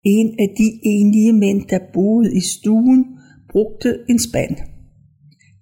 En 0.03 0.35
af 0.39 0.49
de 0.57 0.79
enlige 0.83 1.33
mænd, 1.33 1.67
der 1.67 1.79
boede 1.93 2.37
i 2.37 2.41
stuen, 2.41 3.05
brugte 3.51 3.99
en 4.09 4.19
spand. 4.19 4.55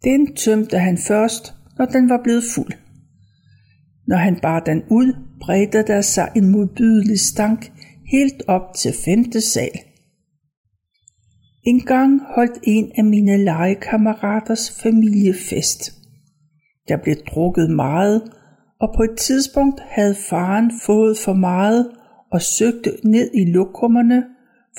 Den 0.04 0.36
tømte 0.36 0.80
han 0.80 0.98
først, 0.98 1.54
når 1.78 1.86
den 1.86 2.10
var 2.10 2.22
blevet 2.24 2.44
fuld. 2.56 2.74
Når 4.08 4.18
han 4.18 4.40
bar 4.42 4.60
den 4.60 4.82
ud, 4.92 5.14
bredte 5.42 5.84
der 5.88 6.02
sig 6.02 6.32
en 6.36 6.52
modbydelig 6.52 7.20
stank 7.20 7.72
helt 8.12 8.44
op 8.48 8.74
til 8.76 8.94
femte 9.06 9.42
sal. 9.42 9.80
En 11.66 11.80
gang 11.80 12.22
holdt 12.36 12.60
en 12.64 12.92
af 12.98 13.04
mine 13.04 13.38
legekammeraters 13.38 14.82
familiefest. 14.84 15.94
Der 16.88 16.98
blev 16.98 17.16
drukket 17.16 17.70
meget, 17.70 18.22
og 18.80 18.94
på 18.98 19.04
et 19.04 19.18
tidspunkt 19.18 19.80
havde 19.80 20.16
faren 20.16 20.72
fået 20.86 21.18
for 21.18 21.34
meget 21.34 21.92
og 22.32 22.42
søgte 22.42 22.92
ned 23.04 23.32
i 23.34 23.46
lokummerne 23.46 24.24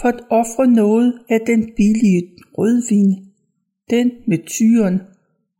for 0.00 0.08
at 0.08 0.20
ofre 0.30 0.66
noget 0.66 1.18
af 1.28 1.40
den 1.46 1.70
billige 1.76 2.22
rødvin, 2.58 3.26
den 3.90 4.10
med 4.28 4.38
tyren, 4.46 5.00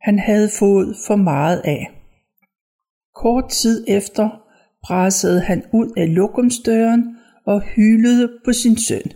han 0.01 0.19
havde 0.19 0.49
fået 0.59 0.95
for 1.07 1.15
meget 1.15 1.61
af. 1.65 1.91
Kort 3.15 3.49
tid 3.49 3.85
efter 3.87 4.29
brassede 4.83 5.41
han 5.41 5.63
ud 5.73 5.87
af 5.97 6.15
lokumsdøren 6.15 7.15
og 7.45 7.61
hylede 7.61 8.29
på 8.45 8.53
sin 8.53 8.77
søn. 8.77 9.11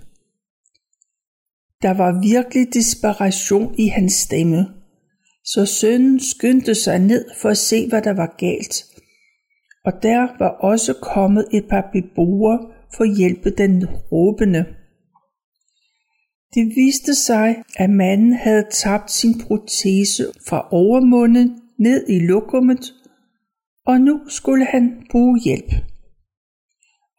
Der 1.82 1.94
var 1.94 2.22
virkelig 2.22 2.74
desperation 2.74 3.76
i 3.78 3.88
hans 3.88 4.14
stemme, 4.14 4.68
så 5.46 5.66
sønnen 5.66 6.20
skyndte 6.20 6.76
sig 6.76 7.00
ned 7.00 7.26
for 7.42 7.50
at 7.50 7.58
se, 7.58 7.90
hvad 7.90 8.02
der 8.02 8.14
var 8.14 8.36
galt. 8.38 8.86
Og 9.86 9.94
der 10.04 10.28
var 10.40 10.50
også 10.50 10.94
kommet 11.02 11.48
et 11.54 11.66
par 11.70 11.90
beboere 11.94 12.60
for 12.96 13.04
at 13.04 13.18
hjælpe 13.18 13.50
den 13.50 13.86
råbende. 14.12 14.66
Det 16.54 16.76
viste 16.76 17.16
sig, 17.16 17.64
at 17.76 17.90
manden 17.90 18.34
havde 18.34 18.66
tabt 18.72 19.12
sin 19.12 19.42
protese 19.42 20.26
fra 20.48 20.68
overmunden 20.72 21.62
ned 21.80 22.10
i 22.10 22.20
lokummet, 22.20 22.94
og 23.86 24.02
nu 24.02 24.22
skulle 24.28 24.66
han 24.66 25.08
bruge 25.12 25.40
hjælp. 25.40 25.72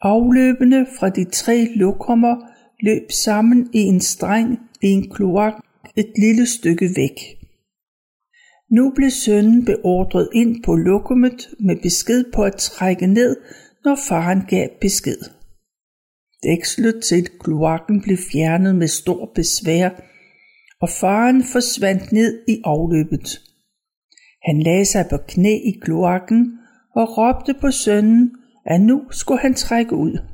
Afløbene 0.00 0.86
fra 0.98 1.08
de 1.08 1.24
tre 1.24 1.68
lokummer 1.74 2.36
løb 2.82 3.10
sammen 3.10 3.70
i 3.72 3.78
en 3.78 4.00
streng 4.00 4.58
i 4.82 4.86
en 4.86 5.10
kloak 5.10 5.54
et 5.96 6.12
lille 6.18 6.46
stykke 6.46 6.88
væk. 6.96 7.18
Nu 8.70 8.92
blev 8.96 9.10
sønnen 9.10 9.64
beordret 9.64 10.28
ind 10.34 10.62
på 10.64 10.74
lokummet 10.74 11.48
med 11.60 11.76
besked 11.82 12.24
på 12.34 12.42
at 12.42 12.56
trække 12.56 13.06
ned, 13.06 13.36
når 13.84 13.98
faren 14.08 14.42
gav 14.48 14.68
besked. 14.80 15.18
Dækslet 16.42 17.02
til 17.04 17.28
kloakken 17.40 18.02
blev 18.02 18.16
fjernet 18.32 18.74
med 18.74 18.88
stor 18.88 19.32
besvær, 19.34 19.90
og 20.80 20.88
faren 20.88 21.44
forsvandt 21.52 22.12
ned 22.12 22.44
i 22.48 22.60
afløbet. 22.64 23.40
Han 24.42 24.62
lagde 24.62 24.84
sig 24.84 25.06
på 25.10 25.16
knæ 25.28 25.54
i 25.54 25.72
kloakken 25.82 26.58
og 26.96 27.18
råbte 27.18 27.54
på 27.60 27.70
sønnen, 27.70 28.30
at 28.66 28.80
nu 28.80 29.02
skulle 29.10 29.40
han 29.40 29.54
trække 29.54 29.96
ud. 29.96 30.31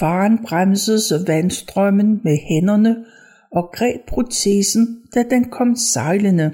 Faren 0.00 0.38
bremsede 0.46 1.00
så 1.00 1.24
vandstrømmen 1.26 2.20
med 2.24 2.38
hænderne 2.48 3.04
og 3.52 3.70
greb 3.72 4.00
protesen, 4.08 5.02
da 5.14 5.22
den 5.22 5.44
kom 5.44 5.76
sejlende. 5.76 6.52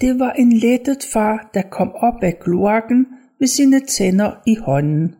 Det 0.00 0.18
var 0.18 0.32
en 0.32 0.52
lettet 0.52 1.08
far, 1.12 1.50
der 1.54 1.62
kom 1.62 1.92
op 1.92 2.22
af 2.22 2.38
kloakken 2.38 3.06
med 3.40 3.48
sine 3.48 3.80
tænder 3.80 4.32
i 4.46 4.54
hånden. 4.54 5.14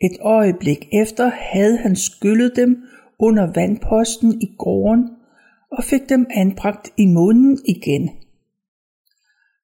Et 0.00 0.16
øjeblik 0.20 0.88
efter 0.92 1.30
havde 1.34 1.76
han 1.76 1.96
skyllet 1.96 2.52
dem 2.56 2.76
under 3.18 3.52
vandposten 3.54 4.42
i 4.42 4.54
gården 4.58 5.10
og 5.72 5.84
fik 5.84 6.08
dem 6.08 6.26
anbragt 6.30 6.88
i 6.96 7.06
munden 7.06 7.58
igen. 7.64 8.10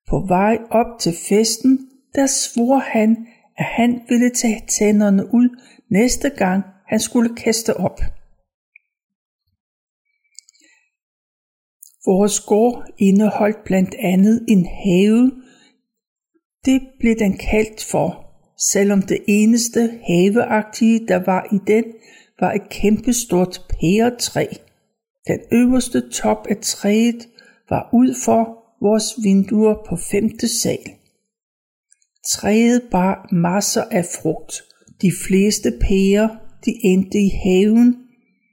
På 0.09 0.25
vej 0.29 0.59
op 0.71 1.01
til 1.01 1.13
festen, 1.29 1.89
der 2.15 2.27
svor 2.27 2.79
han, 2.79 3.27
at 3.59 3.65
han 3.65 4.01
ville 4.09 4.31
tage 4.31 4.63
tænderne 4.69 5.35
ud 5.35 5.49
næste 5.91 6.31
gang 6.31 6.65
han 6.87 7.01
skulle 7.01 7.37
kaste 7.37 7.77
op. 7.77 8.01
Vores 12.07 12.41
gård 12.41 12.87
indeholdt 12.99 13.65
blandt 13.65 13.95
andet 13.99 14.45
en 14.49 14.67
have. 14.67 15.33
Det 16.65 16.83
blev 17.01 17.15
den 17.19 17.37
kaldt 17.37 17.85
for, 17.85 18.09
selvom 18.73 19.03
det 19.03 19.19
eneste 19.29 20.01
haveagtige, 20.07 21.07
der 21.09 21.25
var 21.25 21.47
i 21.53 21.59
den, 21.67 21.85
var 22.41 22.53
et 22.53 22.69
kæmpestort 22.71 23.67
pæretræ. 23.69 24.47
Den 25.27 25.41
øverste 25.53 26.11
top 26.11 26.47
af 26.51 26.57
træet 26.63 27.29
var 27.71 27.91
ud 27.93 28.15
for 28.25 28.43
vores 28.81 29.25
vinduer 29.25 29.75
på 29.89 29.97
femte 29.97 30.49
sal. 30.49 31.04
Træet 32.29 32.83
bar 32.91 33.29
masser 33.33 33.85
af 33.91 34.05
frugt. 34.05 34.63
De 35.03 35.13
fleste 35.27 35.73
pærer, 35.81 36.29
de 36.65 36.73
endte 36.83 37.19
i 37.19 37.31
haven, 37.45 37.97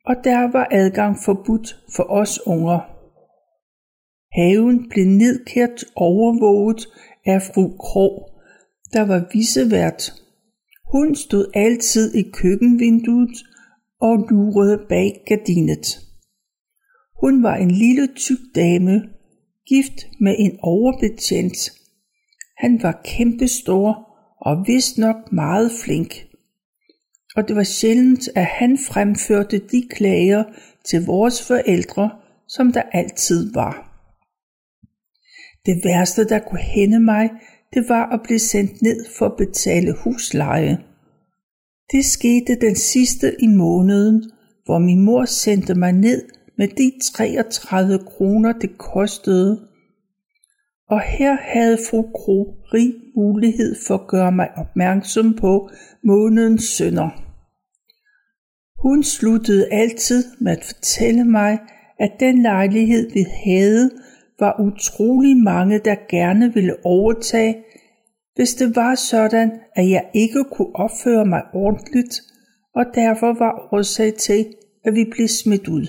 og 0.05 0.15
der 0.23 0.51
var 0.51 0.67
adgang 0.71 1.17
forbudt 1.25 1.77
for 1.95 2.03
os 2.03 2.47
unger. 2.47 2.79
Haven 4.31 4.89
blev 4.89 5.05
nedkært 5.05 5.83
overvåget 5.95 6.87
af 7.25 7.41
fru 7.41 7.77
Krog, 7.77 8.29
der 8.93 9.01
var 9.01 9.29
visevært. 9.33 10.13
Hun 10.91 11.15
stod 11.15 11.51
altid 11.53 12.15
i 12.15 12.21
køkkenvinduet 12.33 13.37
og 14.01 14.17
lurede 14.29 14.85
bag 14.89 15.23
gardinet. 15.27 15.85
Hun 17.21 17.43
var 17.43 17.55
en 17.55 17.71
lille 17.71 18.07
tyk 18.15 18.39
dame, 18.55 19.01
gift 19.67 20.07
med 20.19 20.35
en 20.39 20.59
overbetjent. 20.61 21.80
Han 22.61 22.83
var 22.83 23.01
kæmpestor 23.05 24.07
og 24.41 24.63
vist 24.67 24.97
nok 24.97 25.31
meget 25.31 25.71
flink. 25.83 26.13
Og 27.35 27.47
det 27.47 27.55
var 27.55 27.63
sjældent, 27.63 28.29
at 28.35 28.45
han 28.45 28.77
fremførte 28.77 29.57
de 29.71 29.87
klager 29.89 30.43
til 30.85 31.05
vores 31.05 31.47
forældre, 31.47 32.09
som 32.47 32.71
der 32.71 32.81
altid 32.81 33.53
var. 33.53 33.73
Det 35.65 35.81
værste, 35.85 36.23
der 36.29 36.39
kunne 36.39 36.59
hænde 36.59 36.99
mig, 36.99 37.29
det 37.73 37.89
var 37.89 38.05
at 38.13 38.19
blive 38.23 38.39
sendt 38.39 38.81
ned 38.81 39.05
for 39.17 39.25
at 39.25 39.37
betale 39.37 39.93
husleje. 40.03 40.77
Det 41.91 42.05
skete 42.05 42.55
den 42.61 42.75
sidste 42.75 43.35
i 43.39 43.47
måneden, 43.47 44.31
hvor 44.65 44.79
min 44.79 45.01
mor 45.01 45.25
sendte 45.25 45.75
mig 45.75 45.91
ned 45.91 46.29
med 46.57 46.67
de 46.67 46.91
33 47.13 47.99
kroner 47.99 48.53
det 48.53 48.77
kostede. 48.77 49.70
Og 50.91 51.01
her 51.01 51.37
havde 51.41 51.77
fru 51.89 52.01
Kro 52.01 52.55
rig 52.73 52.93
mulighed 53.15 53.75
for 53.87 53.95
at 53.95 54.07
gøre 54.07 54.31
mig 54.31 54.49
opmærksom 54.57 55.33
på 55.33 55.69
månedens 56.03 56.63
sønder. 56.63 57.09
Hun 58.81 59.03
sluttede 59.03 59.67
altid 59.71 60.23
med 60.39 60.51
at 60.51 60.63
fortælle 60.65 61.25
mig, 61.25 61.59
at 61.99 62.11
den 62.19 62.41
lejlighed 62.41 63.11
vi 63.13 63.25
havde, 63.45 63.91
var 64.39 64.59
utrolig 64.59 65.37
mange, 65.37 65.79
der 65.79 65.95
gerne 66.09 66.53
ville 66.53 66.85
overtage, 66.85 67.55
hvis 68.35 68.55
det 68.55 68.75
var 68.75 68.95
sådan, 68.95 69.51
at 69.75 69.89
jeg 69.89 70.09
ikke 70.13 70.43
kunne 70.51 70.75
opføre 70.75 71.25
mig 71.25 71.41
ordentligt, 71.53 72.21
og 72.75 72.85
derfor 72.95 73.39
var 73.39 73.73
årsag 73.73 74.13
til, 74.13 74.45
at 74.85 74.93
vi 74.95 75.05
blev 75.11 75.27
smidt 75.27 75.67
ud. 75.67 75.87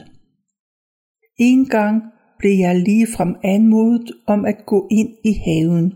En 1.38 1.68
gang 1.68 2.02
blev 2.42 2.59
jeg 2.59 2.76
ligefrem 2.76 3.35
anmodet 3.44 4.12
om 4.26 4.44
at 4.44 4.66
gå 4.66 4.88
ind 4.90 5.11
i 5.24 5.33
haven. 5.33 5.94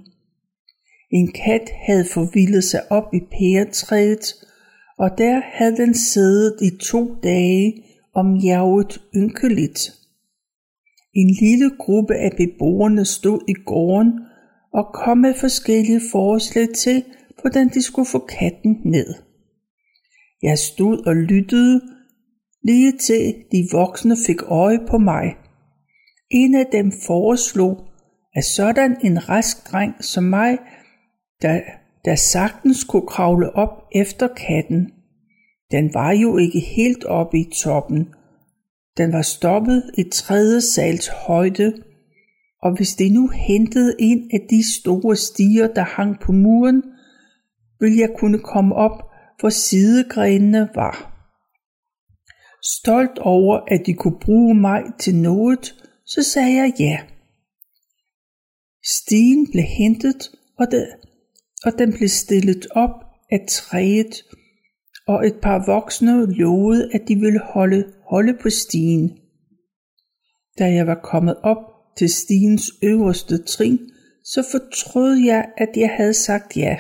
En 1.11 1.33
kat 1.33 1.71
havde 1.87 2.07
forvildet 2.13 2.65
sig 2.65 2.81
op 2.91 3.15
i 3.15 3.21
pæretræet, 3.21 4.35
og 4.99 5.11
der 5.19 5.41
havde 5.45 5.77
den 5.77 5.95
siddet 5.95 6.57
i 6.63 6.71
to 6.83 7.15
dage 7.23 7.83
og 8.15 8.25
mjauet 8.27 9.03
ynkeligt. 9.17 9.81
En 11.15 11.31
lille 11.41 11.71
gruppe 11.79 12.15
af 12.15 12.31
beboerne 12.37 13.05
stod 13.05 13.41
i 13.49 13.55
gården 13.55 14.13
og 14.73 14.85
kom 14.95 15.19
med 15.19 15.35
forskellige 15.35 16.01
forslag 16.13 16.69
til, 16.69 17.05
hvordan 17.41 17.69
de 17.69 17.83
skulle 17.83 18.09
få 18.13 18.19
katten 18.19 18.77
ned. 18.85 19.15
Jeg 20.43 20.59
stod 20.59 21.07
og 21.07 21.17
lyttede, 21.17 21.81
lige 22.63 22.93
til 22.93 23.35
de 23.53 23.69
voksne 23.73 24.17
fik 24.27 24.43
øje 24.43 24.79
på 24.89 24.99
mig. 24.99 25.35
En 26.31 26.55
af 26.55 26.67
dem 26.73 26.93
foreslog, 27.07 27.85
at 28.35 28.45
sådan 28.45 28.97
en 29.05 29.29
rask 29.29 29.73
dreng 29.73 30.05
som 30.05 30.25
mig, 30.25 30.59
der, 31.43 31.61
der 32.05 32.15
sagtens 32.15 32.85
kunne 32.85 33.07
kravle 33.07 33.57
op 33.57 33.89
efter 33.95 34.29
katten. 34.29 34.93
Den 35.71 35.95
var 35.95 36.13
jo 36.13 36.37
ikke 36.37 36.61
helt 36.61 37.05
oppe 37.05 37.39
i 37.39 37.51
toppen, 37.63 38.09
den 38.97 39.13
var 39.13 39.23
stoppet 39.23 39.91
i 39.99 40.03
tredje 40.13 40.61
sals 40.61 41.09
højde, 41.09 41.73
og 42.63 42.77
hvis 42.77 42.95
det 42.95 43.13
nu 43.13 43.29
hentede 43.29 43.95
en 43.99 44.31
af 44.33 44.47
de 44.51 44.73
store 44.81 45.17
stiger, 45.17 45.67
der 45.67 45.83
hang 45.83 46.21
på 46.21 46.33
muren, 46.33 46.83
ville 47.81 47.99
jeg 47.99 48.11
kunne 48.19 48.39
komme 48.39 48.75
op, 48.75 49.03
hvor 49.41 49.49
sidegrenene 49.49 50.69
var. 50.75 51.13
Stolt 52.63 53.19
over, 53.19 53.61
at 53.69 53.87
de 53.87 53.95
kunne 53.95 54.19
bruge 54.21 54.55
mig 54.55 54.83
til 54.99 55.15
noget, 55.15 55.75
så 56.07 56.23
sagde 56.23 56.57
jeg 56.57 56.73
ja. 56.79 56.99
Stigen 58.85 59.51
blev 59.51 59.65
hentet, 59.65 60.31
og, 60.59 60.67
det, 60.71 60.89
og 61.65 61.73
den 61.79 61.93
blev 61.93 62.09
stillet 62.09 62.67
op 62.71 63.05
af 63.31 63.47
træet, 63.49 64.25
og 65.07 65.27
et 65.27 65.37
par 65.43 65.67
voksne 65.67 66.27
lovede, 66.27 66.91
at 66.95 67.03
de 67.09 67.15
ville 67.15 67.41
holde 67.41 67.93
holde 68.11 68.35
på 68.43 68.51
stien. 68.51 69.19
Da 70.59 70.65
jeg 70.73 70.87
var 70.87 71.01
kommet 71.03 71.37
op 71.43 71.65
til 71.99 72.09
stigens 72.09 72.73
øverste 72.83 73.43
trin, 73.43 73.79
så 74.25 74.45
fortrød 74.51 75.15
jeg, 75.15 75.49
at 75.57 75.69
jeg 75.77 75.91
havde 75.91 76.15
sagt 76.15 76.57
ja. 76.57 76.77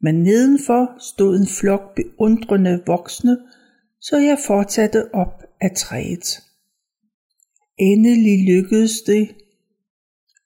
Men 0.00 0.14
nedenfor 0.22 1.00
stod 1.00 1.36
en 1.36 1.46
flok 1.46 1.94
beundrende 1.96 2.82
voksne, 2.86 3.36
så 4.00 4.16
jeg 4.16 4.38
fortsatte 4.46 5.14
op 5.14 5.42
af 5.60 5.70
træet. 5.76 6.45
Endelig 7.78 8.44
lykkedes 8.44 9.02
det. 9.02 9.34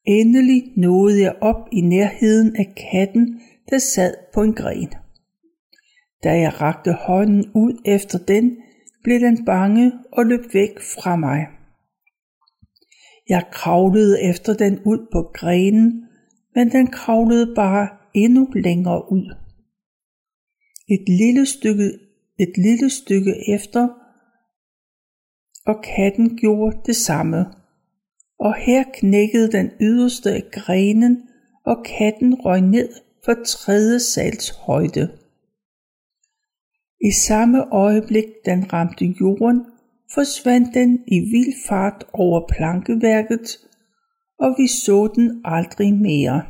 Endelig 0.07 0.63
nåede 0.77 1.21
jeg 1.23 1.35
op 1.41 1.69
i 1.73 1.81
nærheden 1.81 2.57
af 2.57 2.75
katten, 2.91 3.41
der 3.71 3.79
sad 3.79 4.15
på 4.35 4.43
en 4.43 4.55
gren. 4.55 4.89
Da 6.25 6.31
jeg 6.39 6.61
rakte 6.61 6.93
hånden 6.93 7.45
ud 7.55 7.83
efter 7.87 8.19
den, 8.19 8.57
blev 9.05 9.21
den 9.21 9.45
bange 9.45 9.93
og 10.13 10.27
løb 10.27 10.55
væk 10.55 10.81
fra 10.81 11.17
mig. 11.17 11.47
Jeg 13.29 13.45
kravlede 13.53 14.23
efter 14.23 14.55
den 14.55 14.81
ud 14.85 14.99
på 15.13 15.31
grenen, 15.35 16.05
men 16.55 16.71
den 16.71 16.87
kravlede 16.87 17.55
bare 17.55 17.89
endnu 18.15 18.49
længere 18.55 19.13
ud. 19.13 19.35
Et 20.89 21.09
lille 21.09 21.47
stykke, 21.47 21.91
et 22.39 22.53
lille 22.57 22.91
stykke 22.91 23.35
efter, 23.55 23.89
og 25.71 25.83
katten 25.83 26.37
gjorde 26.37 26.77
det 26.87 26.97
samme. 26.97 27.47
Og 28.39 28.55
her 28.55 28.85
knækkede 28.95 29.53
den 29.53 29.71
yderste 29.81 30.31
af 30.31 30.45
grenen, 30.53 31.23
og 31.67 31.85
katten 31.85 32.35
røg 32.35 32.61
ned 32.61 32.89
for 33.25 33.35
tredje 33.47 34.01
sals 34.01 34.51
højde. 34.51 35.19
I 37.01 37.13
samme 37.27 37.73
øjeblik 37.73 38.25
den 38.45 38.73
ramte 38.73 39.05
jorden, 39.21 39.65
forsvandt 40.15 40.75
den 40.75 41.05
i 41.07 41.21
vild 41.21 41.55
fart 41.69 42.05
over 42.13 42.49
plankeværket, 42.49 43.47
og 44.39 44.55
vi 44.59 44.67
så 44.67 45.13
den 45.15 45.41
aldrig 45.45 45.95
mere. 45.95 46.43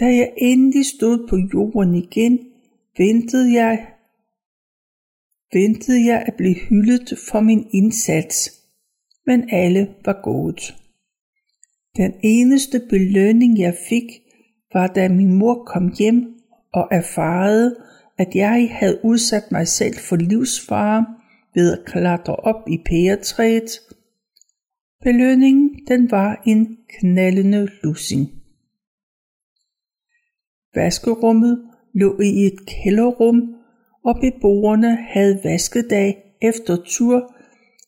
Da 0.00 0.04
jeg 0.04 0.32
endelig 0.36 0.86
stod 0.86 1.28
på 1.28 1.36
jorden 1.54 1.94
igen, 1.94 2.38
ventede 2.98 3.54
jeg, 3.54 3.86
ventede 5.52 6.06
jeg 6.06 6.24
at 6.26 6.34
blive 6.34 6.54
hyldet 6.54 7.18
for 7.30 7.40
min 7.40 7.66
indsats, 7.72 8.52
men 9.26 9.48
alle 9.52 9.94
var 10.04 10.20
gået. 10.22 10.74
Den 11.96 12.12
eneste 12.22 12.80
belønning 12.90 13.58
jeg 13.58 13.74
fik, 13.88 14.04
var 14.72 14.86
da 14.86 15.08
min 15.08 15.32
mor 15.32 15.64
kom 15.64 15.92
hjem 15.98 16.34
og 16.72 16.88
erfarede, 16.90 17.76
at 18.18 18.34
jeg 18.34 18.68
havde 18.72 19.00
udsat 19.04 19.42
mig 19.52 19.68
selv 19.68 19.94
for 20.08 20.16
livsfare 20.16 21.06
ved 21.54 21.78
at 21.78 21.84
klatre 21.86 22.36
op 22.36 22.68
i 22.68 22.78
pæretræet. 22.86 23.70
Belønningen 25.02 25.86
den 25.88 26.10
var 26.10 26.42
en 26.46 26.78
knaldende 26.88 27.68
lussing. 27.82 28.28
Vaskerummet 30.74 31.70
lå 31.94 32.20
i 32.20 32.46
et 32.46 32.66
kælderrum, 32.66 33.59
og 34.04 34.14
beboerne 34.20 34.96
havde 34.96 35.40
vaskedag 35.44 36.36
efter 36.42 36.76
tur 36.84 37.34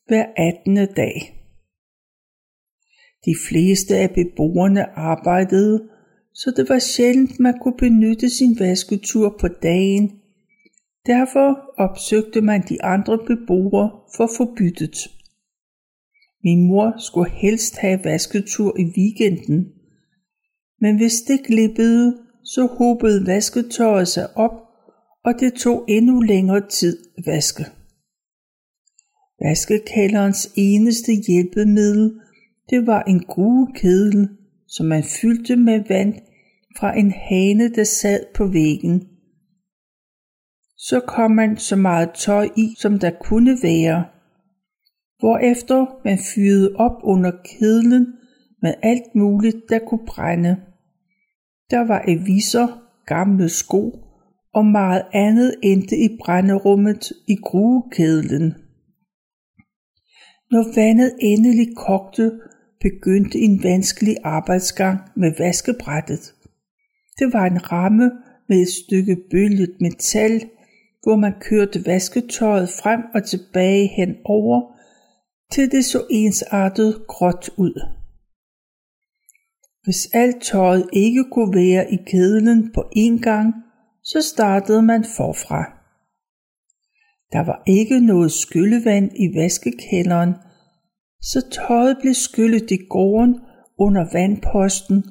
hver 0.07 0.27
18. 0.37 0.75
dag. 0.75 1.43
De 3.25 3.35
fleste 3.49 3.97
af 3.97 4.11
beboerne 4.11 4.99
arbejdede, 4.99 5.89
så 6.35 6.53
det 6.57 6.69
var 6.69 6.79
sjældent 6.79 7.41
man 7.41 7.59
kunne 7.63 7.77
benytte 7.79 8.31
sin 8.31 8.57
vasketur 8.59 9.37
på 9.41 9.49
dagen. 9.49 10.11
Derfor 11.07 11.49
opsøgte 11.79 12.41
man 12.41 12.63
de 12.69 12.83
andre 12.83 13.19
beboere 13.19 13.91
for 14.17 14.31
forbyttet. 14.37 14.97
Min 16.45 16.67
mor 16.67 16.95
skulle 16.99 17.31
helst 17.31 17.77
have 17.77 18.05
vasketur 18.05 18.77
i 18.79 18.85
weekenden, 18.97 19.73
men 20.81 20.97
hvis 20.97 21.23
det 21.23 21.41
glippede, 21.47 22.19
så 22.45 22.67
hobede 22.67 23.27
vasketøjet 23.27 24.09
sig 24.09 24.37
op, 24.37 24.62
og 25.25 25.35
det 25.41 25.55
tog 25.55 25.85
endnu 25.89 26.21
længere 26.21 26.69
tid 26.69 26.99
at 27.19 27.27
vaske. 27.27 27.65
Vaskekælderens 29.41 30.53
eneste 30.57 31.13
hjælpemiddel, 31.27 32.21
det 32.71 32.87
var 32.87 33.03
en 33.03 33.21
gruekedel, 33.21 34.29
som 34.69 34.87
man 34.87 35.03
fyldte 35.03 35.57
med 35.57 35.85
vand 35.89 36.15
fra 36.79 36.99
en 36.99 37.13
hane, 37.13 37.69
der 37.69 37.85
sad 37.85 38.21
på 38.35 38.47
væggen. 38.47 39.09
Så 40.77 41.01
kom 41.07 41.31
man 41.31 41.57
så 41.57 41.77
meget 41.77 42.11
tøj 42.15 42.49
i, 42.57 42.75
som 42.79 42.99
der 42.99 43.11
kunne 43.11 43.59
være, 43.63 44.05
hvorefter 45.19 46.01
man 46.05 46.19
fyrede 46.35 46.77
op 46.77 47.01
under 47.03 47.33
kedlen 47.45 48.07
med 48.63 48.75
alt 48.83 49.15
muligt, 49.15 49.57
der 49.69 49.79
kunne 49.79 50.07
brænde. 50.07 50.57
Der 51.71 51.87
var 51.87 52.05
aviser, 52.09 52.67
gamle 53.07 53.49
sko 53.49 54.12
og 54.55 54.67
meget 54.67 55.03
andet 55.13 55.55
endte 55.63 55.97
i 55.97 56.19
brænderummet 56.21 57.13
i 57.29 57.37
gruekedlen. 57.37 58.55
Når 60.51 60.75
vandet 60.75 61.13
endelig 61.21 61.77
kogte, 61.77 62.33
begyndte 62.81 63.39
en 63.39 63.63
vanskelig 63.63 64.17
arbejdsgang 64.25 65.01
med 65.17 65.33
vaskebrættet. 65.39 66.35
Det 67.19 67.33
var 67.33 67.47
en 67.47 67.73
ramme 67.73 68.11
med 68.49 68.63
et 68.63 68.69
stykke 68.69 69.17
bølget 69.31 69.77
metal, 69.81 70.49
hvor 71.03 71.17
man 71.17 71.33
kørte 71.41 71.87
vasketøjet 71.87 72.69
frem 72.69 73.01
og 73.15 73.25
tilbage 73.25 73.87
henover, 73.87 74.61
til 75.53 75.71
det 75.73 75.85
så 75.85 76.07
ensartet 76.11 77.07
gråt 77.09 77.51
ud. 77.57 77.81
Hvis 79.85 80.11
alt 80.13 80.43
tøjet 80.43 80.89
ikke 80.93 81.25
kunne 81.33 81.55
være 81.55 81.93
i 81.93 81.97
kedlen 82.07 82.73
på 82.73 82.81
én 82.81 83.21
gang, 83.21 83.55
så 84.05 84.23
startede 84.23 84.83
man 84.83 85.05
forfra. 85.17 85.63
Der 87.33 87.45
var 87.45 87.63
ikke 87.67 88.01
noget 88.01 88.33
skyllevand 88.33 89.11
i 89.17 89.37
vaskekælderen, 89.39 90.35
så 91.23 91.51
tøjet 91.51 91.97
blev 92.01 92.15
skyllet 92.15 92.71
i 92.71 92.79
gården 92.91 93.41
under 93.79 94.07
vandposten. 94.13 95.05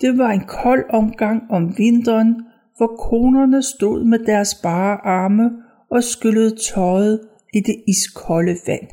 Det 0.00 0.18
var 0.18 0.30
en 0.30 0.44
kold 0.46 0.84
omgang 0.90 1.50
om 1.50 1.78
vinteren, 1.78 2.34
hvor 2.76 2.96
konerne 3.10 3.62
stod 3.62 4.04
med 4.04 4.18
deres 4.18 4.54
bare 4.62 5.06
arme 5.06 5.50
og 5.90 6.04
skyllede 6.04 6.56
tøjet 6.56 7.28
i 7.54 7.60
det 7.60 7.84
iskolde 7.88 8.56
vand. 8.66 8.88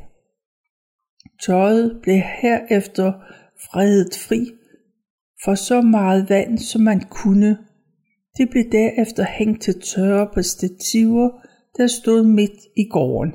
Tøjet 1.46 2.00
blev 2.02 2.16
herefter 2.42 3.14
fredet 3.72 4.16
fri 4.28 4.52
for 5.44 5.56
så 5.56 5.82
meget 5.82 6.30
vand, 6.30 6.58
som 6.58 6.82
man 6.82 7.02
kunne. 7.10 7.58
De 8.38 8.46
blev 8.52 8.64
derefter 8.72 9.26
hængt 9.26 9.62
til 9.62 9.82
tørre 9.82 10.30
på 10.34 10.42
stativer, 10.42 11.30
der 11.78 11.88
stod 11.88 12.24
midt 12.24 12.60
i 12.78 12.90
gården. 12.90 13.34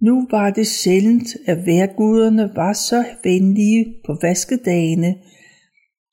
Nu 0.00 0.26
var 0.30 0.50
det 0.50 0.66
sjældent, 0.66 1.28
at 1.46 1.66
værguderne 1.66 2.50
var 2.54 2.72
så 2.72 3.04
venlige 3.24 3.94
på 4.06 4.18
vaskedagene, 4.22 5.14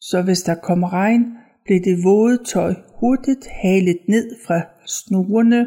så 0.02 0.22
hvis 0.22 0.42
der 0.42 0.56
kom 0.56 0.84
regn, 0.84 1.26
blev 1.66 1.80
det 1.84 2.04
våde 2.04 2.44
tøj 2.44 2.74
hurtigt 3.00 3.48
halet 3.48 4.00
ned 4.08 4.36
fra 4.46 4.62
snorene 4.88 5.66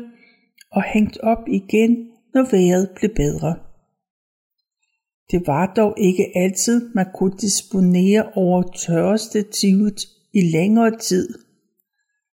og 0.70 0.82
hængt 0.82 1.18
op 1.18 1.48
igen, 1.48 2.08
når 2.34 2.50
vejret 2.50 2.90
blev 2.96 3.10
bedre. 3.14 3.56
Det 5.30 5.46
var 5.46 5.74
dog 5.74 5.94
ikke 5.98 6.32
altid, 6.34 6.94
man 6.94 7.06
kunne 7.14 7.38
disponere 7.40 8.32
over 8.34 8.62
tørrestativet 8.62 10.00
i 10.32 10.40
længere 10.40 10.98
tid. 10.98 11.28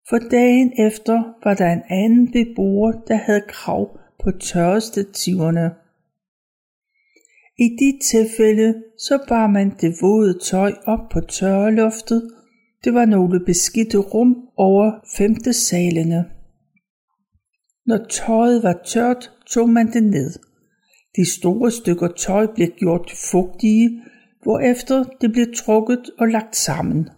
For 0.08 0.18
dagen 0.18 0.72
efter 0.78 1.22
var 1.44 1.54
der 1.54 1.72
en 1.72 1.82
anden 1.88 2.32
beboer, 2.32 2.92
der 2.92 3.14
havde 3.14 3.44
krav 3.48 3.98
på 4.24 4.30
tørrestativerne. 4.30 5.70
I 7.58 7.76
de 7.80 7.98
tilfælde 8.10 8.74
så 8.98 9.18
bar 9.28 9.46
man 9.46 9.70
det 9.80 9.94
våde 10.02 10.38
tøj 10.38 10.72
op 10.86 11.08
på 11.12 11.20
tørreloftet. 11.20 12.30
Det 12.84 12.94
var 12.94 13.04
nogle 13.04 13.44
beskidte 13.44 13.98
rum 13.98 14.36
over 14.56 14.92
femte 15.16 15.52
salene. 15.52 16.24
Når 17.86 18.06
tøjet 18.10 18.62
var 18.62 18.80
tørt, 18.86 19.30
tog 19.46 19.68
man 19.68 19.92
det 19.92 20.02
ned. 20.02 20.30
De 21.16 21.30
store 21.30 21.70
stykker 21.70 22.08
tøj 22.08 22.46
blev 22.54 22.68
gjort 22.68 23.12
fugtige, 23.30 24.02
hvorefter 24.42 25.04
det 25.20 25.32
blev 25.32 25.46
trukket 25.54 26.10
og 26.18 26.28
lagt 26.28 26.56
sammen. 26.56 27.08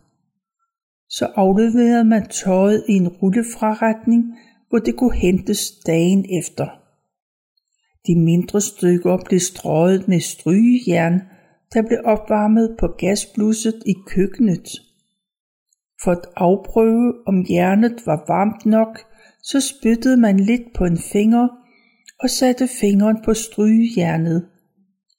Så 1.11 1.27
afleverede 1.35 2.05
man 2.05 2.29
tøjet 2.29 2.85
i 2.89 2.93
en 2.93 3.09
rullefraretning, 3.09 4.25
hvor 4.69 4.79
det 4.79 4.97
kunne 4.97 5.15
hentes 5.15 5.71
dagen 5.87 6.27
efter. 6.41 6.67
De 8.07 8.19
mindre 8.19 8.61
stykker 8.61 9.19
blev 9.27 9.41
strøget 9.41 10.09
med 10.09 10.21
strygejern, 10.21 11.21
der 11.75 11.83
blev 11.83 11.99
opvarmet 12.05 12.77
på 12.81 12.87
gasblusset 12.99 13.83
i 13.87 13.95
køkkenet. 14.07 14.69
For 16.03 16.11
at 16.11 16.27
afprøve, 16.37 17.15
om 17.27 17.47
jernet 17.51 18.03
var 18.07 18.25
varmt 18.29 18.67
nok, 18.67 18.99
så 19.43 19.61
spyttede 19.61 20.17
man 20.17 20.41
lidt 20.41 20.73
på 20.75 20.85
en 20.85 20.99
finger 21.13 21.49
og 22.21 22.31
satte 22.31 22.69
fingeren 22.81 23.17
på 23.25 23.35
strygejernet. 23.35 24.49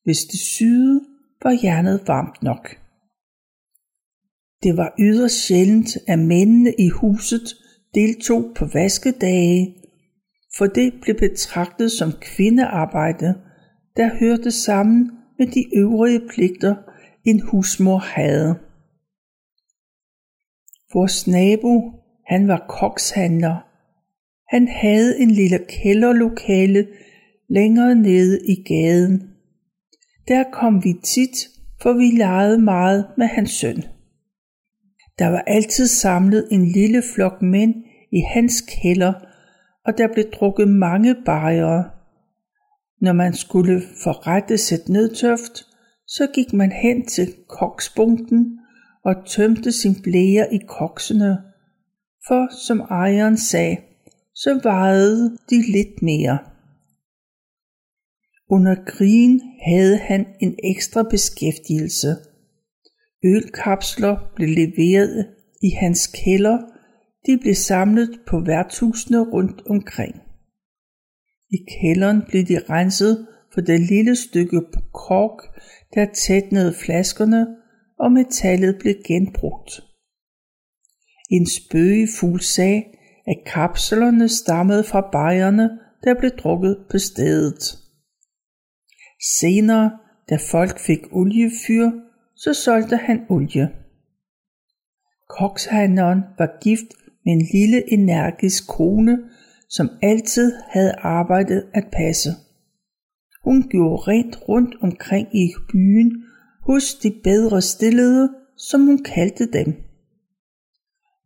Hvis 0.03 0.25
det 0.31 0.39
syede, 0.39 1.01
var 1.43 1.59
jernet 1.63 2.03
varmt 2.07 2.43
nok. 2.43 2.84
Det 4.63 4.77
var 4.77 4.93
yderst 4.99 5.35
sjældent, 5.35 5.97
at 6.07 6.19
mændene 6.19 6.73
i 6.79 6.89
huset 6.89 7.55
deltog 7.95 8.51
på 8.55 8.65
vaskedage, 8.73 9.75
for 10.57 10.65
det 10.65 10.93
blev 11.01 11.15
betragtet 11.15 11.91
som 11.91 12.11
kvindearbejde, 12.21 13.35
der 13.97 14.15
hørte 14.19 14.51
sammen 14.51 15.11
med 15.39 15.47
de 15.47 15.75
øvrige 15.75 16.21
pligter, 16.29 16.75
en 17.25 17.39
husmor 17.39 17.97
havde. 17.97 18.55
Vores 20.93 21.27
nabo, 21.27 21.91
han 22.27 22.47
var 22.47 22.65
kokshandler. 22.69 23.55
Han 24.55 24.67
havde 24.67 25.19
en 25.19 25.31
lille 25.31 25.59
kælderlokale 25.69 26.87
længere 27.49 27.95
nede 27.95 28.39
i 28.47 28.63
gaden. 28.63 29.29
Der 30.27 30.43
kom 30.51 30.83
vi 30.83 30.93
tit, 31.03 31.47
for 31.81 31.93
vi 31.93 32.17
legede 32.17 32.61
meget 32.61 33.05
med 33.17 33.27
hans 33.27 33.51
søn. 33.51 33.83
Der 35.19 35.27
var 35.27 35.43
altid 35.47 35.87
samlet 35.87 36.47
en 36.51 36.65
lille 36.67 37.03
flok 37.15 37.41
mænd 37.41 37.75
i 38.11 38.19
hans 38.19 38.61
kælder, 38.61 39.13
og 39.85 39.97
der 39.97 40.07
blev 40.13 40.25
drukket 40.31 40.67
mange 40.67 41.15
bajere. 41.25 41.83
Når 43.01 43.13
man 43.13 43.33
skulle 43.33 43.81
forrette 44.03 44.57
sit 44.57 44.89
nedtøft, 44.89 45.65
så 46.07 46.27
gik 46.33 46.53
man 46.53 46.71
hen 46.71 47.05
til 47.05 47.33
koksbunken 47.49 48.59
og 49.05 49.15
tømte 49.27 49.71
sin 49.71 49.95
blære 50.03 50.53
i 50.53 50.57
koksene, 50.67 51.37
for 52.27 52.65
som 52.67 52.79
ejeren 52.79 53.37
sagde, 53.37 53.77
så 54.35 54.59
vejede 54.63 55.37
de 55.49 55.71
lidt 55.71 56.01
mere. 56.01 56.39
Under 58.49 58.75
krigen 58.85 59.41
havde 59.65 59.97
han 59.97 60.25
en 60.41 60.55
ekstra 60.63 61.03
beskæftigelse. 61.03 62.15
Ølkapsler 63.25 64.31
blev 64.35 64.49
leveret 64.49 65.27
i 65.61 65.69
hans 65.69 66.07
kælder. 66.07 66.57
De 67.25 67.37
blev 67.41 67.53
samlet 67.53 68.19
på 68.27 68.39
værtshusene 68.39 69.19
rundt 69.19 69.61
omkring. 69.69 70.15
I 71.51 71.57
kælderen 71.79 72.21
blev 72.29 72.43
de 72.43 72.59
renset 72.69 73.27
for 73.53 73.61
det 73.61 73.79
lille 73.79 74.15
stykke 74.15 74.61
kork, 74.93 75.39
der 75.93 76.05
tætnede 76.13 76.73
flaskerne, 76.73 77.47
og 77.99 78.11
metallet 78.11 78.77
blev 78.79 78.95
genbrugt. 79.07 79.71
En 81.29 81.47
spøgefugl 81.47 82.39
sagde, 82.39 82.83
at 83.27 83.37
kapslerne 83.45 84.29
stammede 84.29 84.83
fra 84.83 85.09
bajerne, 85.11 85.69
der 86.03 86.19
blev 86.19 86.31
drukket 86.31 86.85
på 86.91 86.97
stedet. 86.97 87.77
Senere, 89.39 89.91
da 90.29 90.37
folk 90.51 90.79
fik 90.79 90.99
oliefyr, 91.11 91.91
så 92.35 92.53
solgte 92.53 92.97
han 92.97 93.19
olie. 93.29 93.69
Kokshandleren 95.29 96.21
var 96.37 96.59
gift 96.61 96.91
med 97.25 97.33
en 97.33 97.45
lille 97.53 97.93
energisk 97.93 98.67
kone, 98.67 99.17
som 99.69 99.89
altid 100.01 100.53
havde 100.69 100.93
arbejdet 100.97 101.63
at 101.73 101.83
passe. 101.91 102.29
Hun 103.43 103.63
gjorde 103.69 104.01
rent 104.01 104.49
rundt 104.49 104.75
omkring 104.81 105.27
i 105.35 105.53
byen 105.71 106.23
hos 106.65 106.95
de 106.95 107.11
bedre 107.23 107.61
stillede, 107.61 108.29
som 108.57 108.81
hun 108.81 109.03
kaldte 109.03 109.45
dem. 109.51 109.73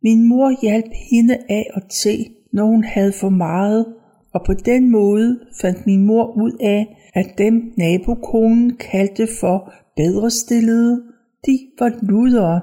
Min 0.02 0.28
mor 0.28 0.62
hjalp 0.62 0.92
hende 1.10 1.36
af 1.48 1.66
og 1.74 1.82
til, 1.90 2.26
når 2.52 2.64
hun 2.64 2.84
havde 2.84 3.12
for 3.12 3.28
meget, 3.28 3.86
og 4.34 4.40
på 4.46 4.52
den 4.52 4.90
måde 4.90 5.40
fandt 5.60 5.86
min 5.86 6.06
mor 6.06 6.36
ud 6.36 6.52
af, 6.60 7.10
at 7.14 7.26
dem 7.38 7.72
nabokonen 7.76 8.76
kaldte 8.76 9.28
for 9.40 9.72
bedre 10.02 10.30
stillede, 10.30 11.02
de 11.46 11.54
var 11.78 11.90
ludere. 12.02 12.60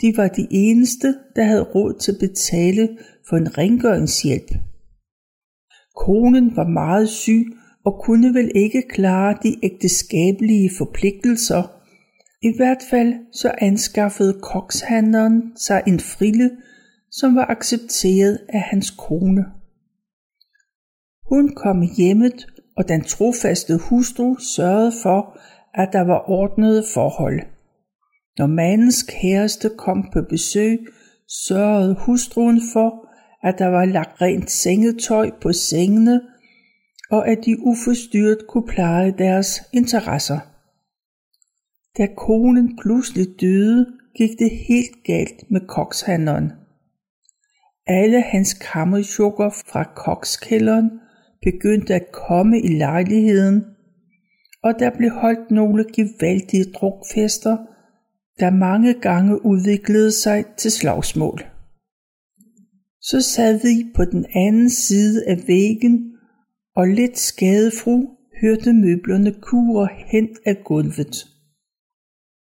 De 0.00 0.16
var 0.16 0.28
de 0.28 0.46
eneste, 0.50 1.08
der 1.36 1.44
havde 1.44 1.62
råd 1.62 1.98
til 2.00 2.12
at 2.12 2.18
betale 2.20 2.88
for 3.28 3.36
en 3.36 3.58
rengøringshjælp. 3.58 4.50
Konen 5.96 6.56
var 6.56 6.68
meget 6.68 7.08
syg 7.08 7.46
og 7.84 8.02
kunne 8.04 8.34
vel 8.34 8.50
ikke 8.54 8.82
klare 8.90 9.38
de 9.42 9.56
ægteskabelige 9.62 10.70
forpligtelser. 10.78 11.62
I 12.42 12.56
hvert 12.56 12.82
fald 12.90 13.14
så 13.32 13.54
anskaffede 13.58 14.40
kokshandleren 14.42 15.56
sig 15.56 15.82
en 15.86 16.00
frille, 16.00 16.50
som 17.10 17.36
var 17.36 17.46
accepteret 17.50 18.38
af 18.48 18.60
hans 18.60 18.90
kone. 18.90 19.44
Hun 21.28 21.54
kom 21.54 21.82
hjemmet, 21.96 22.46
og 22.76 22.88
den 22.88 23.04
trofaste 23.04 23.76
hustru 23.76 24.36
sørgede 24.36 24.92
for, 25.02 25.38
at 25.74 25.88
der 25.92 26.00
var 26.00 26.30
ordnede 26.30 26.84
forhold. 26.94 27.40
Når 28.38 28.46
mandens 28.46 29.02
kæreste 29.02 29.70
kom 29.78 30.10
på 30.12 30.22
besøg, 30.28 30.78
sørgede 31.28 31.96
hustruen 31.98 32.60
for, 32.72 33.08
at 33.42 33.58
der 33.58 33.66
var 33.66 33.84
lagt 33.84 34.22
rent 34.22 34.50
sengetøj 34.50 35.30
på 35.40 35.52
sengene, 35.52 36.20
og 37.10 37.28
at 37.28 37.38
de 37.44 37.56
uforstyrret 37.60 38.38
kunne 38.48 38.66
pleje 38.66 39.14
deres 39.18 39.62
interesser. 39.72 40.38
Da 41.98 42.06
konen 42.16 42.78
pludselig 42.82 43.26
døde, 43.40 43.86
gik 44.16 44.38
det 44.38 44.50
helt 44.68 45.04
galt 45.04 45.50
med 45.50 45.60
kokshandleren. 45.68 46.52
Alle 47.86 48.22
hans 48.22 48.54
kammerjukker 48.54 49.50
fra 49.50 49.84
kokskælderen 49.96 50.90
begyndte 51.42 51.94
at 51.94 52.12
komme 52.12 52.60
i 52.60 52.68
lejligheden, 52.68 53.64
og 54.62 54.74
der 54.78 54.90
blev 54.96 55.10
holdt 55.10 55.50
nogle 55.50 55.84
gevaldige 55.94 56.64
drukfester, 56.64 57.56
der 58.40 58.50
mange 58.50 58.94
gange 58.94 59.44
udviklede 59.46 60.12
sig 60.12 60.44
til 60.56 60.70
slagsmål. 60.70 61.40
Så 63.00 63.20
sad 63.20 63.60
vi 63.62 63.92
på 63.96 64.04
den 64.04 64.26
anden 64.34 64.70
side 64.70 65.28
af 65.28 65.36
væggen, 65.46 66.12
og 66.76 66.88
lidt 66.88 67.18
skadefru 67.18 68.06
hørte 68.42 68.72
møblerne 68.72 69.32
kure 69.40 69.88
hen 70.06 70.28
af 70.46 70.56
gulvet. 70.64 71.26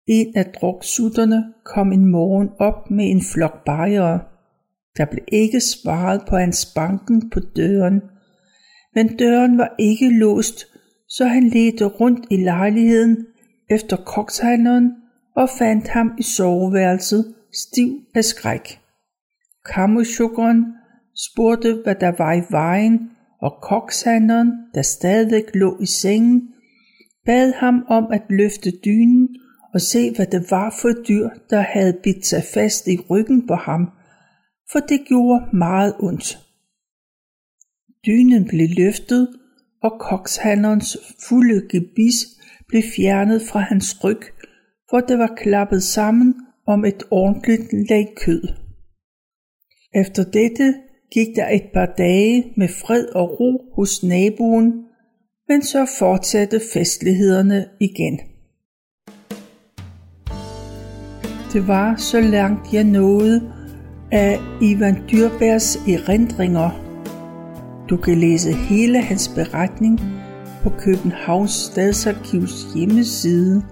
En 0.06 0.36
af 0.36 0.44
druksutterne 0.44 1.44
kom 1.64 1.92
en 1.92 2.06
morgen 2.06 2.48
op 2.58 2.90
med 2.90 3.10
en 3.10 3.22
flok 3.32 3.64
bajere. 3.64 4.20
Der 4.96 5.04
blev 5.04 5.24
ikke 5.32 5.60
svaret 5.60 6.22
på 6.28 6.36
hans 6.36 6.72
banken 6.74 7.30
på 7.30 7.40
døren, 7.40 8.00
men 8.94 9.16
døren 9.16 9.58
var 9.58 9.74
ikke 9.78 10.18
låst, 10.18 10.66
så 11.08 11.24
han 11.24 11.48
ledte 11.48 11.84
rundt 11.84 12.26
i 12.30 12.36
lejligheden 12.36 13.26
efter 13.70 13.96
kokshandleren 13.96 14.92
og 15.36 15.48
fandt 15.58 15.88
ham 15.88 16.10
i 16.18 16.22
soveværelset 16.22 17.34
stiv 17.52 18.00
af 18.14 18.24
skræk. 18.24 18.80
Kammerchukkeren 19.66 20.64
spurgte, 21.14 21.80
hvad 21.84 21.94
der 21.94 22.12
var 22.18 22.32
i 22.32 22.42
vejen, 22.50 23.10
og 23.40 23.58
kokshandleren, 23.62 24.52
der 24.74 24.82
stadig 24.82 25.44
lå 25.54 25.78
i 25.80 25.86
sengen, 25.86 26.48
bad 27.26 27.52
ham 27.52 27.84
om 27.88 28.06
at 28.12 28.22
løfte 28.30 28.70
dynen 28.84 29.28
og 29.74 29.80
se, 29.80 30.14
hvad 30.16 30.26
det 30.26 30.50
var 30.50 30.76
for 30.80 30.88
et 30.88 31.08
dyr, 31.08 31.28
der 31.50 31.60
havde 31.60 31.98
bidt 32.02 32.26
sig 32.26 32.42
fast 32.54 32.88
i 32.88 32.98
ryggen 33.10 33.46
på 33.46 33.54
ham, 33.54 33.90
for 34.72 34.78
det 34.78 35.00
gjorde 35.06 35.56
meget 35.56 35.94
ondt. 36.00 36.38
Dynen 38.06 38.48
blev 38.48 38.68
løftet, 38.76 39.28
og 39.82 39.92
kokshandlerens 40.00 40.96
fulde 41.28 41.68
gebis 41.70 42.14
blev 42.68 42.82
fjernet 42.96 43.42
fra 43.42 43.60
hans 43.60 44.04
ryg, 44.04 44.20
for 44.90 45.00
det 45.00 45.18
var 45.18 45.34
klappet 45.36 45.82
sammen 45.82 46.34
om 46.66 46.84
et 46.84 47.02
ordentligt 47.10 47.90
lag 47.90 48.14
kød. 48.16 48.42
Efter 49.94 50.24
dette 50.24 50.74
gik 51.12 51.36
der 51.36 51.48
et 51.48 51.64
par 51.74 51.86
dage 51.98 52.52
med 52.56 52.68
fred 52.68 53.06
og 53.06 53.40
ro 53.40 53.74
hos 53.74 54.02
naboen, 54.02 54.72
men 55.48 55.62
så 55.62 55.86
fortsatte 55.98 56.60
festlighederne 56.72 57.66
igen. 57.80 58.20
Det 61.52 61.68
var 61.68 61.96
så 61.96 62.20
langt 62.20 62.72
jeg 62.72 62.84
nåede 62.84 63.52
af 64.12 64.38
Ivan 64.62 64.96
Dyrbærs 65.10 65.76
erindringer 65.76 66.87
du 67.90 67.96
kan 67.96 68.18
læse 68.18 68.52
hele 68.52 69.02
hans 69.02 69.28
beretning 69.28 70.00
på 70.62 70.70
Københavns 70.78 71.50
Stadsarkivs 71.50 72.66
hjemmeside, 72.74 73.62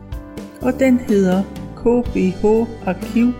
og 0.62 0.72
den 0.80 0.98
hedder 0.98 1.42
kbharkiv.dk. 1.76 3.36